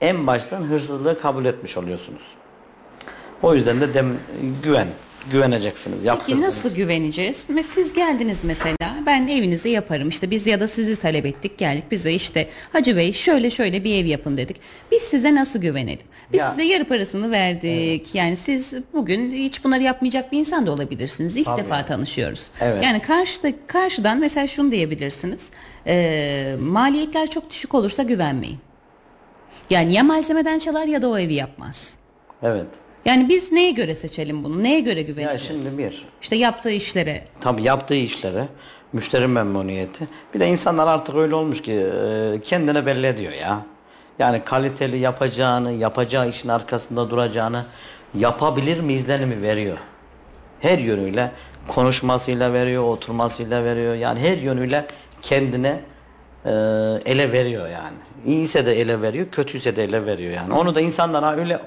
[0.00, 2.22] en baştan hırsızlığı kabul etmiş oluyorsunuz.
[3.42, 4.18] O yüzden de dem,
[4.62, 4.88] güven.
[5.32, 5.98] Güveneceksiniz.
[6.04, 7.46] Peki nasıl güveneceğiz?
[7.50, 11.84] Ve Siz geldiniz mesela ben evinizi yaparım işte biz ya da sizi talep ettik geldik
[11.90, 14.56] bize işte Hacı Bey şöyle şöyle bir ev yapın dedik.
[14.92, 16.06] Biz size nasıl güvenelim?
[16.32, 18.14] Biz Ya- size yarı parasını verdik.
[18.14, 21.36] Yani siz bugün hiç bunları yapmayacak bir insan da olabilirsiniz.
[21.36, 21.60] İlk Tabii.
[21.60, 22.50] defa tanışıyoruz.
[22.60, 22.84] Evet.
[22.84, 25.50] Yani karşıda, karşıdan mesela şunu diyebilirsiniz.
[25.86, 28.58] Ee, maliyetler çok düşük olursa güvenmeyin.
[29.70, 31.94] Yani ya malzemeden çalar ya da o evi yapmaz.
[32.42, 32.66] Evet.
[33.04, 34.62] Yani biz neye göre seçelim bunu?
[34.62, 35.64] Neye göre Ya güveneceğiz?
[35.64, 37.24] şimdi bir İşte yaptığı işlere.
[37.40, 38.48] tabii yaptığı işlere
[38.92, 40.08] müşteri memnuniyeti.
[40.34, 43.60] Bir de insanlar artık öyle olmuş ki e, kendine belli ediyor ya.
[44.18, 47.64] Yani kaliteli yapacağını, yapacağı işin arkasında duracağını
[48.18, 49.78] yapabilir mi izlenimi veriyor.
[50.60, 51.30] Her yönüyle
[51.68, 53.94] konuşmasıyla veriyor, oturmasıyla veriyor.
[53.94, 54.86] Yani her yönüyle
[55.22, 55.80] kendine
[56.44, 56.50] e,
[57.06, 57.96] ele veriyor yani.
[58.26, 60.52] İyiyse de ele veriyor, kötüyse de ele veriyor yani.
[60.54, 61.60] Onu da insanlar öyle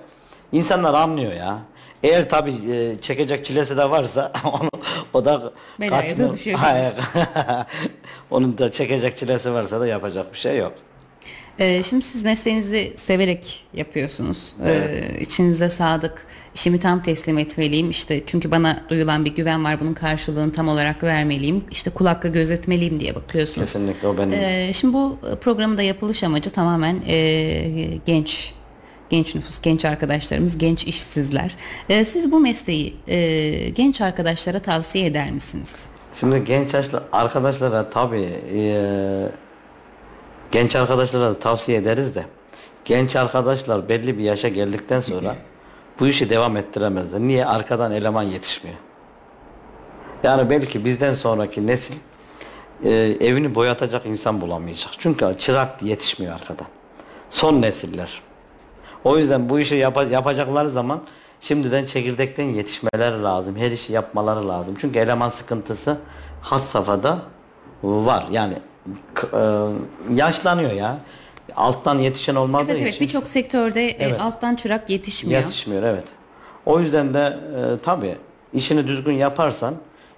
[0.51, 1.57] insanlar anlıyor ya.
[2.03, 2.53] Eğer tabi
[3.01, 4.69] çekecek çilesi de varsa onu
[5.13, 6.33] o da Belaya da kaçınır.
[6.33, 6.55] düşebilir.
[6.57, 6.93] Hayır.
[8.31, 10.73] Onun da çekecek çilesi varsa da yapacak bir şey yok.
[11.59, 14.55] Ee, şimdi siz mesleğinizi severek yapıyorsunuz.
[14.65, 16.25] Ee, içinize sadık,
[16.55, 17.89] işimi tam teslim etmeliyim.
[17.89, 19.79] İşte çünkü bana duyulan bir güven var.
[19.79, 21.63] Bunun karşılığını tam olarak vermeliyim.
[21.71, 23.73] İşte kulakla gözetmeliyim diye bakıyorsunuz.
[23.73, 24.33] Kesinlikle o benim.
[24.33, 28.53] Ee, şimdi bu programın da yapılış amacı tamamen e, genç
[29.13, 31.55] genç nüfus, genç arkadaşlarımız, genç işsizler.
[31.89, 35.85] Ee, siz bu mesleği e, genç arkadaşlara tavsiye eder misiniz?
[36.19, 39.29] Şimdi genç yaşlı arkadaşlara tabii eee,
[40.51, 42.25] genç arkadaşlara da tavsiye ederiz de
[42.85, 45.35] genç arkadaşlar belli bir yaşa geldikten sonra
[45.99, 47.19] bu işi devam ettiremezler.
[47.19, 47.45] Niye?
[47.45, 48.77] Arkadan eleman yetişmiyor.
[50.23, 51.95] Yani belki bizden sonraki nesil
[52.83, 54.91] eee, evini boyatacak insan bulamayacak.
[54.97, 56.67] Çünkü çırak yetişmiyor arkadan.
[57.29, 58.21] Son nesiller.
[59.03, 61.01] O yüzden bu işi yapa- yapacakları zaman
[61.39, 63.55] şimdiden çekirdekten yetişmeleri lazım.
[63.57, 64.75] Her işi yapmaları lazım.
[64.79, 65.97] Çünkü eleman sıkıntısı
[66.41, 67.19] has safhada
[67.83, 68.25] var.
[68.31, 68.53] Yani
[69.33, 69.39] e,
[70.15, 70.97] yaşlanıyor ya.
[71.55, 74.21] Alttan yetişen olmadığı Evet evet için birçok sektörde e, Evet.
[74.21, 75.41] alttan çırak yetişmiyor.
[75.41, 76.03] yetişmiyor evet.
[76.65, 78.15] O yüzden de e, tabii
[78.53, 79.75] işini düzgün yaparsan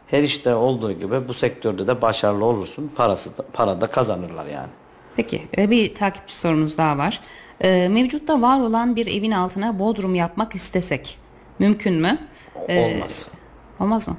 [0.08, 2.92] her işte olduğu gibi bu sektörde de başarılı olursun.
[2.96, 4.70] Parası da, para da kazanırlar yani.
[5.16, 7.22] Peki e, bir takipçi sorumuz daha var.
[7.62, 11.18] E, Mevcutta var olan bir evin altına bodrum yapmak istesek
[11.60, 12.18] mümkün mü?
[12.68, 13.28] E, Olmaz.
[13.80, 14.18] Olmaz mı?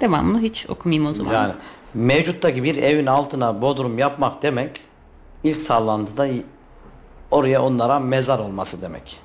[0.00, 1.32] Devamını hiç okumayayım o zaman.
[1.32, 1.52] Yani
[1.94, 4.80] mevcuttaki bir evin altına bodrum yapmak demek
[5.44, 6.26] ilk sallantıda
[7.30, 9.20] oraya onlara mezar olması demek.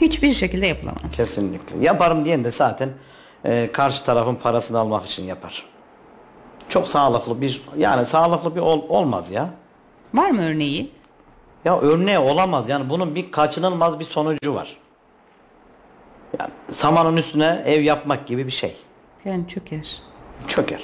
[0.00, 1.16] Hiçbir şekilde yapılamaz.
[1.16, 1.84] Kesinlikle.
[1.84, 2.88] Yaparım diyen de zaten
[3.44, 5.66] e, karşı tarafın parasını almak için yapar.
[6.68, 9.50] Çok sağlıklı bir yani sağlıklı bir ol- olmaz ya.
[10.14, 10.90] Var mı örneği?
[11.66, 14.76] Ya örneği olamaz yani bunun bir kaçınılmaz bir sonucu var.
[16.38, 18.76] Yani samanın üstüne ev yapmak gibi bir şey.
[19.24, 20.02] Yani çöker.
[20.48, 20.82] Çöker.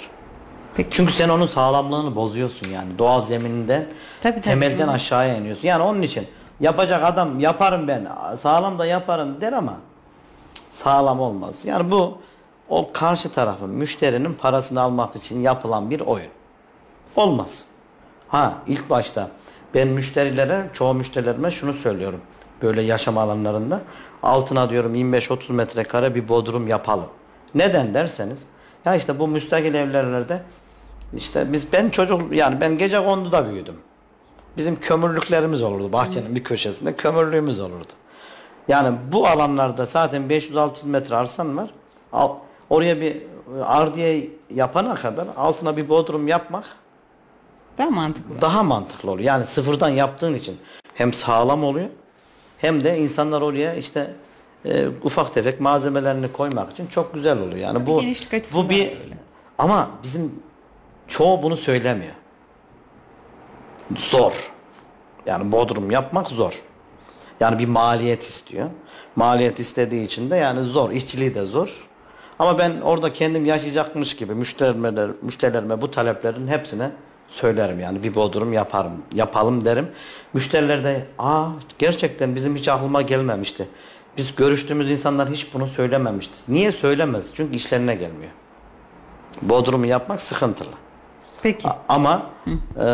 [0.74, 0.91] Peki.
[0.91, 3.87] Çünkü sen onun sağlamlığını bozuyorsun yani doğal zemininden
[4.22, 4.43] Tabii, tabii.
[4.45, 5.68] temelden aşağıya iniyorsun.
[5.68, 6.26] Yani onun için
[6.61, 9.76] yapacak adam yaparım ben sağlam da yaparım der ama
[10.70, 11.64] sağlam olmaz.
[11.64, 12.18] Yani bu
[12.68, 16.30] o karşı tarafın müşterinin parasını almak için yapılan bir oyun.
[17.16, 17.64] Olmaz.
[18.28, 19.28] Ha ilk başta
[19.75, 22.20] ben müşterilere çoğu müşterilerime şunu söylüyorum.
[22.62, 23.81] Böyle yaşam alanlarında
[24.23, 27.09] altına diyorum 25-30 metrekare bir bodrum yapalım.
[27.55, 28.39] Neden derseniz
[28.85, 30.43] ya işte bu müstakil evlerde
[31.16, 33.77] işte biz ben çocuk yani ben gece konduda büyüdüm.
[34.57, 37.93] Bizim kömürlüklerimiz olurdu bahçenin bir köşesinde kömürlüğümüz olurdu.
[38.68, 41.70] Yani bu alanlarda zaten 500-600 metre arsan var.
[42.12, 42.35] Al-
[42.70, 46.64] Oraya bir e, ardiye yapana kadar altına bir bodrum yapmak
[47.79, 48.41] Daha mantıklı.
[48.41, 49.27] daha mantıklı oluyor.
[49.27, 50.57] Yani sıfırdan yaptığın için
[50.95, 51.89] hem sağlam oluyor
[52.59, 54.14] hem de insanlar oraya işte
[54.64, 57.57] e, ufak tefek malzemelerini koymak için çok güzel oluyor.
[57.57, 59.18] Yani bu genişlik açısından bu bir öyle.
[59.59, 60.43] ama bizim
[61.09, 62.14] çoğu bunu söylemiyor.
[63.97, 64.53] Zor.
[65.27, 66.62] Yani bodrum yapmak zor.
[67.41, 68.66] Yani bir maliyet istiyor.
[69.16, 70.91] Maliyet istediği için de yani zor.
[70.91, 71.89] İşçiliği de zor.
[72.39, 76.91] Ama ben orada kendim yaşayacakmış gibi müşterilerime, müşterilerime bu taleplerin hepsine
[77.33, 79.89] söylerim yani bir bodrum yaparım, yapalım derim.
[80.35, 83.68] Müşteriler de aa gerçekten bizim hiç aklıma gelmemişti.
[84.16, 86.35] Biz görüştüğümüz insanlar hiç bunu söylememişti.
[86.49, 87.26] Niye söylemez?
[87.35, 88.33] Çünkü işlerine gelmiyor.
[89.43, 90.70] Bodrumu yapmak sıkıntılı.
[91.43, 91.68] Peki.
[91.89, 92.22] Ama
[92.76, 92.87] e,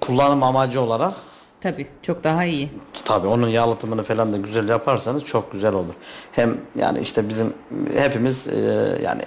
[0.00, 1.14] kullanım amacı olarak
[1.60, 2.70] Tabii çok daha iyi.
[3.04, 5.94] Tabii onun yalıtımını falan da güzel yaparsanız çok güzel olur.
[6.32, 7.54] Hem yani işte bizim
[7.94, 8.58] hepimiz e,
[9.02, 9.22] yani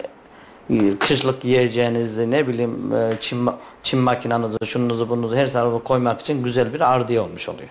[0.99, 3.47] kışlık yiyeceğinizi ne bileyim e, çim,
[3.83, 7.69] çim makinanızı şununuzu bununuzu her tarafa koymak için güzel bir ardiye olmuş oluyor.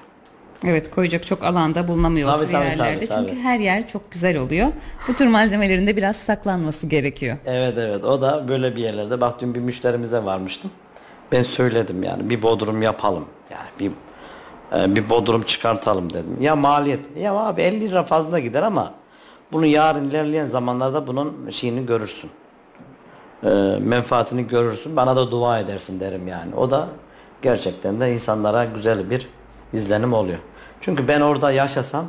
[0.67, 2.99] Evet koyacak çok alanda bulunamıyor Tabii, tabii, yerlerde.
[2.99, 3.29] tabii, tabii.
[3.29, 4.69] Çünkü her yer çok güzel oluyor.
[5.09, 7.37] Bu tür malzemelerin de biraz saklanması gerekiyor.
[7.47, 9.21] Evet evet o da böyle bir yerlerde.
[9.21, 10.71] Bak dün bir müşterimize varmıştım.
[11.33, 13.25] Ben söyledim yani bir bodrum yapalım.
[13.51, 13.91] Yani bir
[14.79, 16.37] e, bir bodrum çıkartalım dedim.
[16.41, 17.01] Ya maliyet.
[17.19, 18.93] Ya abi 50 lira fazla gider ama
[19.53, 22.31] bunu yarın ilerleyen zamanlarda bunun şeyini görürsün.
[23.45, 23.49] E,
[23.81, 24.97] menfaatini görürsün.
[24.97, 26.55] Bana da dua edersin derim yani.
[26.55, 26.89] O da
[27.43, 29.29] gerçekten de insanlara güzel bir
[29.73, 30.39] izlenim oluyor.
[30.81, 32.07] Çünkü ben orada yaşasam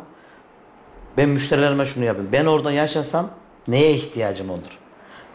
[1.18, 2.30] ben müşterilerime şunu yapayım.
[2.32, 3.30] Ben orada yaşasam
[3.68, 4.80] neye ihtiyacım olur?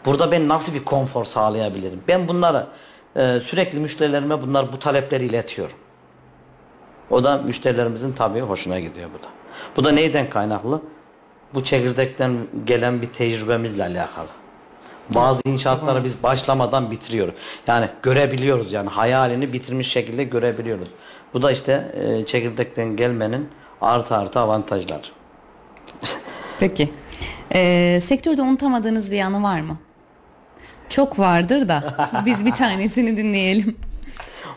[0.05, 2.01] Burada ben nasıl bir konfor sağlayabilirim?
[2.07, 2.67] Ben bunları
[3.15, 5.75] e, sürekli müşterilerime bunlar bu talepleri iletiyorum.
[7.09, 9.27] O da müşterilerimizin tabii hoşuna gidiyor bu da.
[9.75, 10.81] Bu da neyden kaynaklı?
[11.53, 14.38] Bu çekirdekten gelen bir tecrübemizle alakalı.
[15.09, 17.33] Bazı inşaatları biz başlamadan bitiriyoruz.
[17.67, 20.87] Yani görebiliyoruz yani hayalini bitirmiş şekilde görebiliyoruz.
[21.33, 23.49] Bu da işte e, çekirdekten gelmenin
[23.81, 25.01] artı artı avantajları.
[26.59, 26.89] Peki.
[27.53, 29.77] Ee, sektörde unutamadığınız bir anı var mı?
[30.89, 31.83] Çok vardır da
[32.25, 33.75] biz bir tanesini dinleyelim.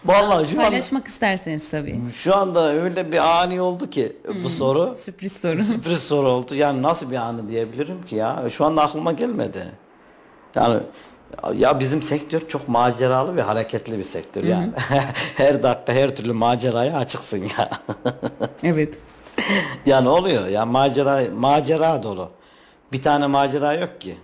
[0.04, 2.00] Vallahi şu Paylaşmak isterseniz tabii.
[2.14, 4.94] şu anda öyle bir ani oldu ki bu soru.
[4.96, 5.62] Sürpriz soru.
[5.62, 6.54] Sürpriz soru oldu.
[6.54, 8.42] Yani nasıl bir anı diyebilirim ki ya?
[8.50, 9.64] Şu anda aklıma gelmedi.
[10.54, 10.80] Yani
[11.54, 14.70] ya bizim sektör çok maceralı ve hareketli bir sektör yani.
[15.36, 17.70] her dakika her türlü maceraya açıksın ya.
[18.64, 18.94] Evet.
[19.86, 22.30] yani oluyor ya macera macera dolu.
[22.92, 24.16] Bir tane macera yok ki.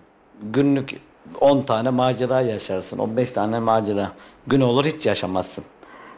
[0.43, 1.01] Günlük
[1.41, 2.99] 10 tane macera yaşarsın.
[2.99, 4.13] 15 tane macera.
[4.47, 5.65] Gün olur hiç yaşamazsın.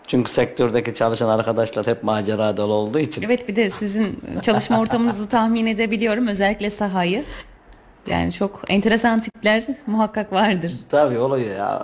[0.07, 3.23] Çünkü sektördeki çalışan arkadaşlar hep macera dolu olduğu için.
[3.23, 6.27] Evet bir de sizin çalışma ortamınızı tahmin edebiliyorum.
[6.27, 7.25] Özellikle sahayı.
[8.07, 10.73] Yani çok enteresan tipler muhakkak vardır.
[10.91, 11.83] Tabii oluyor ya.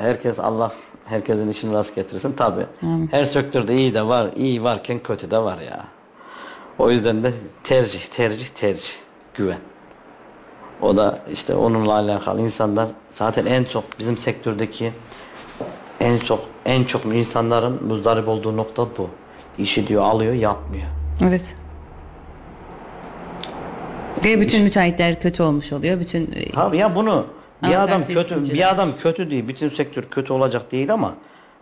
[0.00, 0.72] Herkes Allah
[1.04, 2.66] herkesin işini rast getirsin tabii.
[3.10, 5.84] Her sektörde iyi de var, iyi varken kötü de var ya.
[6.78, 7.32] O yüzden de
[7.64, 8.92] tercih, tercih, tercih,
[9.34, 9.58] güven.
[10.82, 14.92] O da işte onunla alakalı insanlar zaten en çok bizim sektördeki
[16.00, 19.10] en çok en çok insanların muzdarip olduğu nokta bu.
[19.58, 20.86] İşi diyor alıyor, yapmıyor.
[21.24, 21.56] Evet.
[24.24, 26.00] Ve bütün müteahhitler kötü olmuş oluyor.
[26.00, 27.26] Bütün e, Tabii ya bunu
[27.62, 28.54] bir Ama adam kötü isimciler.
[28.58, 29.48] bir adam kötü değil.
[29.48, 31.14] Bütün sektör kötü olacak değil ama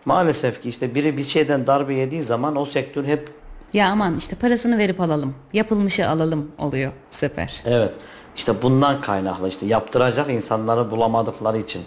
[0.05, 3.29] maalesef ki işte biri bir şeyden darbe yediği zaman o sektör hep
[3.73, 5.35] ya aman işte parasını verip alalım.
[5.53, 7.61] Yapılmışı alalım oluyor bu sefer.
[7.65, 7.93] evet
[8.35, 11.81] işte bundan kaynaklı işte yaptıracak insanları bulamadıkları için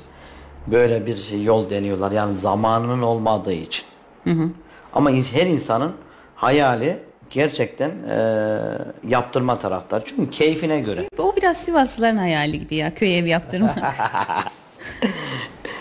[0.66, 2.12] böyle bir yol deniyorlar.
[2.12, 3.84] Yani zamanının olmadığı için.
[4.92, 5.92] Ama in- her insanın
[6.34, 6.98] hayali
[7.30, 8.58] gerçekten eee,
[9.08, 10.02] yaptırma taraftar.
[10.04, 11.08] Çünkü keyfine göre.
[11.18, 13.74] O biraz Sivaslıların hayali gibi ya köy ev yaptırma.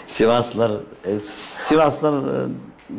[0.08, 0.72] Sivaslılar,
[1.06, 1.20] e,
[1.66, 2.48] Sivaslılar e,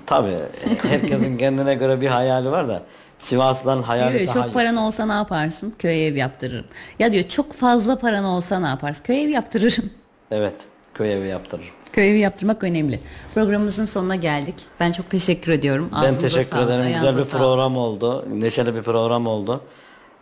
[0.06, 2.82] tabii e, herkesin kendine göre bir hayali var da
[3.18, 5.74] Sivaslıların hayali diyor, daha çok paran olsa ne yaparsın?
[5.78, 6.66] Köy ev yaptırırım.
[6.98, 9.04] Ya diyor çok fazla paran olsa ne yaparsın?
[9.04, 9.90] Köy ev yaptırırım.
[10.30, 10.54] Evet,
[10.94, 11.72] köy evi yaptırır.
[11.92, 13.00] Köy evi yaptırmak önemli.
[13.34, 14.54] Programımızın sonuna geldik.
[14.80, 15.88] Ben çok teşekkür ediyorum.
[15.92, 16.92] Ben Ağzınıza teşekkür sağlık, ederim.
[16.94, 17.30] Güzel bir sağlık.
[17.30, 18.24] program oldu.
[18.32, 19.60] Neşeli bir program oldu.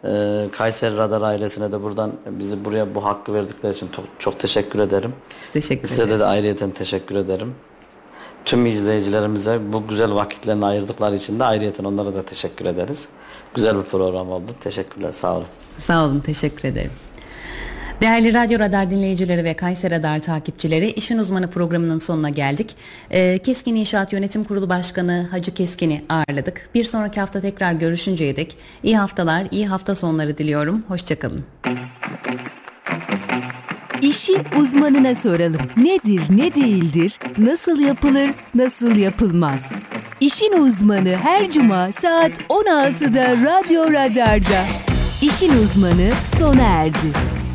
[0.05, 4.79] Ee, Kayseri Radar ailesine de buradan bizi buraya bu hakkı verdikleri için çok, çok teşekkür
[4.79, 5.13] ederim.
[5.43, 6.15] Biz teşekkür Size ederiz.
[6.17, 7.55] de, de ayrıyeten teşekkür ederim.
[8.45, 13.05] Tüm izleyicilerimize bu güzel vakitlerini ayırdıkları için de ayrıyeten onlara da teşekkür ederiz.
[13.55, 14.53] Güzel bir program oldu.
[14.61, 15.13] Teşekkürler.
[15.13, 15.47] Sağ olun.
[15.79, 16.91] Sağ olun, teşekkür ederim.
[18.01, 22.77] Değerli Radyo Radar dinleyicileri ve Kayseri Radar takipçileri, İşin Uzmanı programının sonuna geldik.
[23.11, 26.69] Ee, Keskin İnşaat Yönetim Kurulu Başkanı Hacı Keskin'i ağırladık.
[26.75, 30.85] Bir sonraki hafta tekrar görüşünceye dek iyi haftalar, iyi hafta sonları diliyorum.
[30.89, 31.45] Hoşçakalın.
[34.03, 35.61] İşi uzmanına soralım.
[35.77, 39.73] Nedir, ne değildir, nasıl yapılır, nasıl yapılmaz?
[40.21, 44.65] İşin uzmanı her cuma saat 16'da Radyo Radar'da.
[45.23, 47.46] İşin uzmanı sona erdi.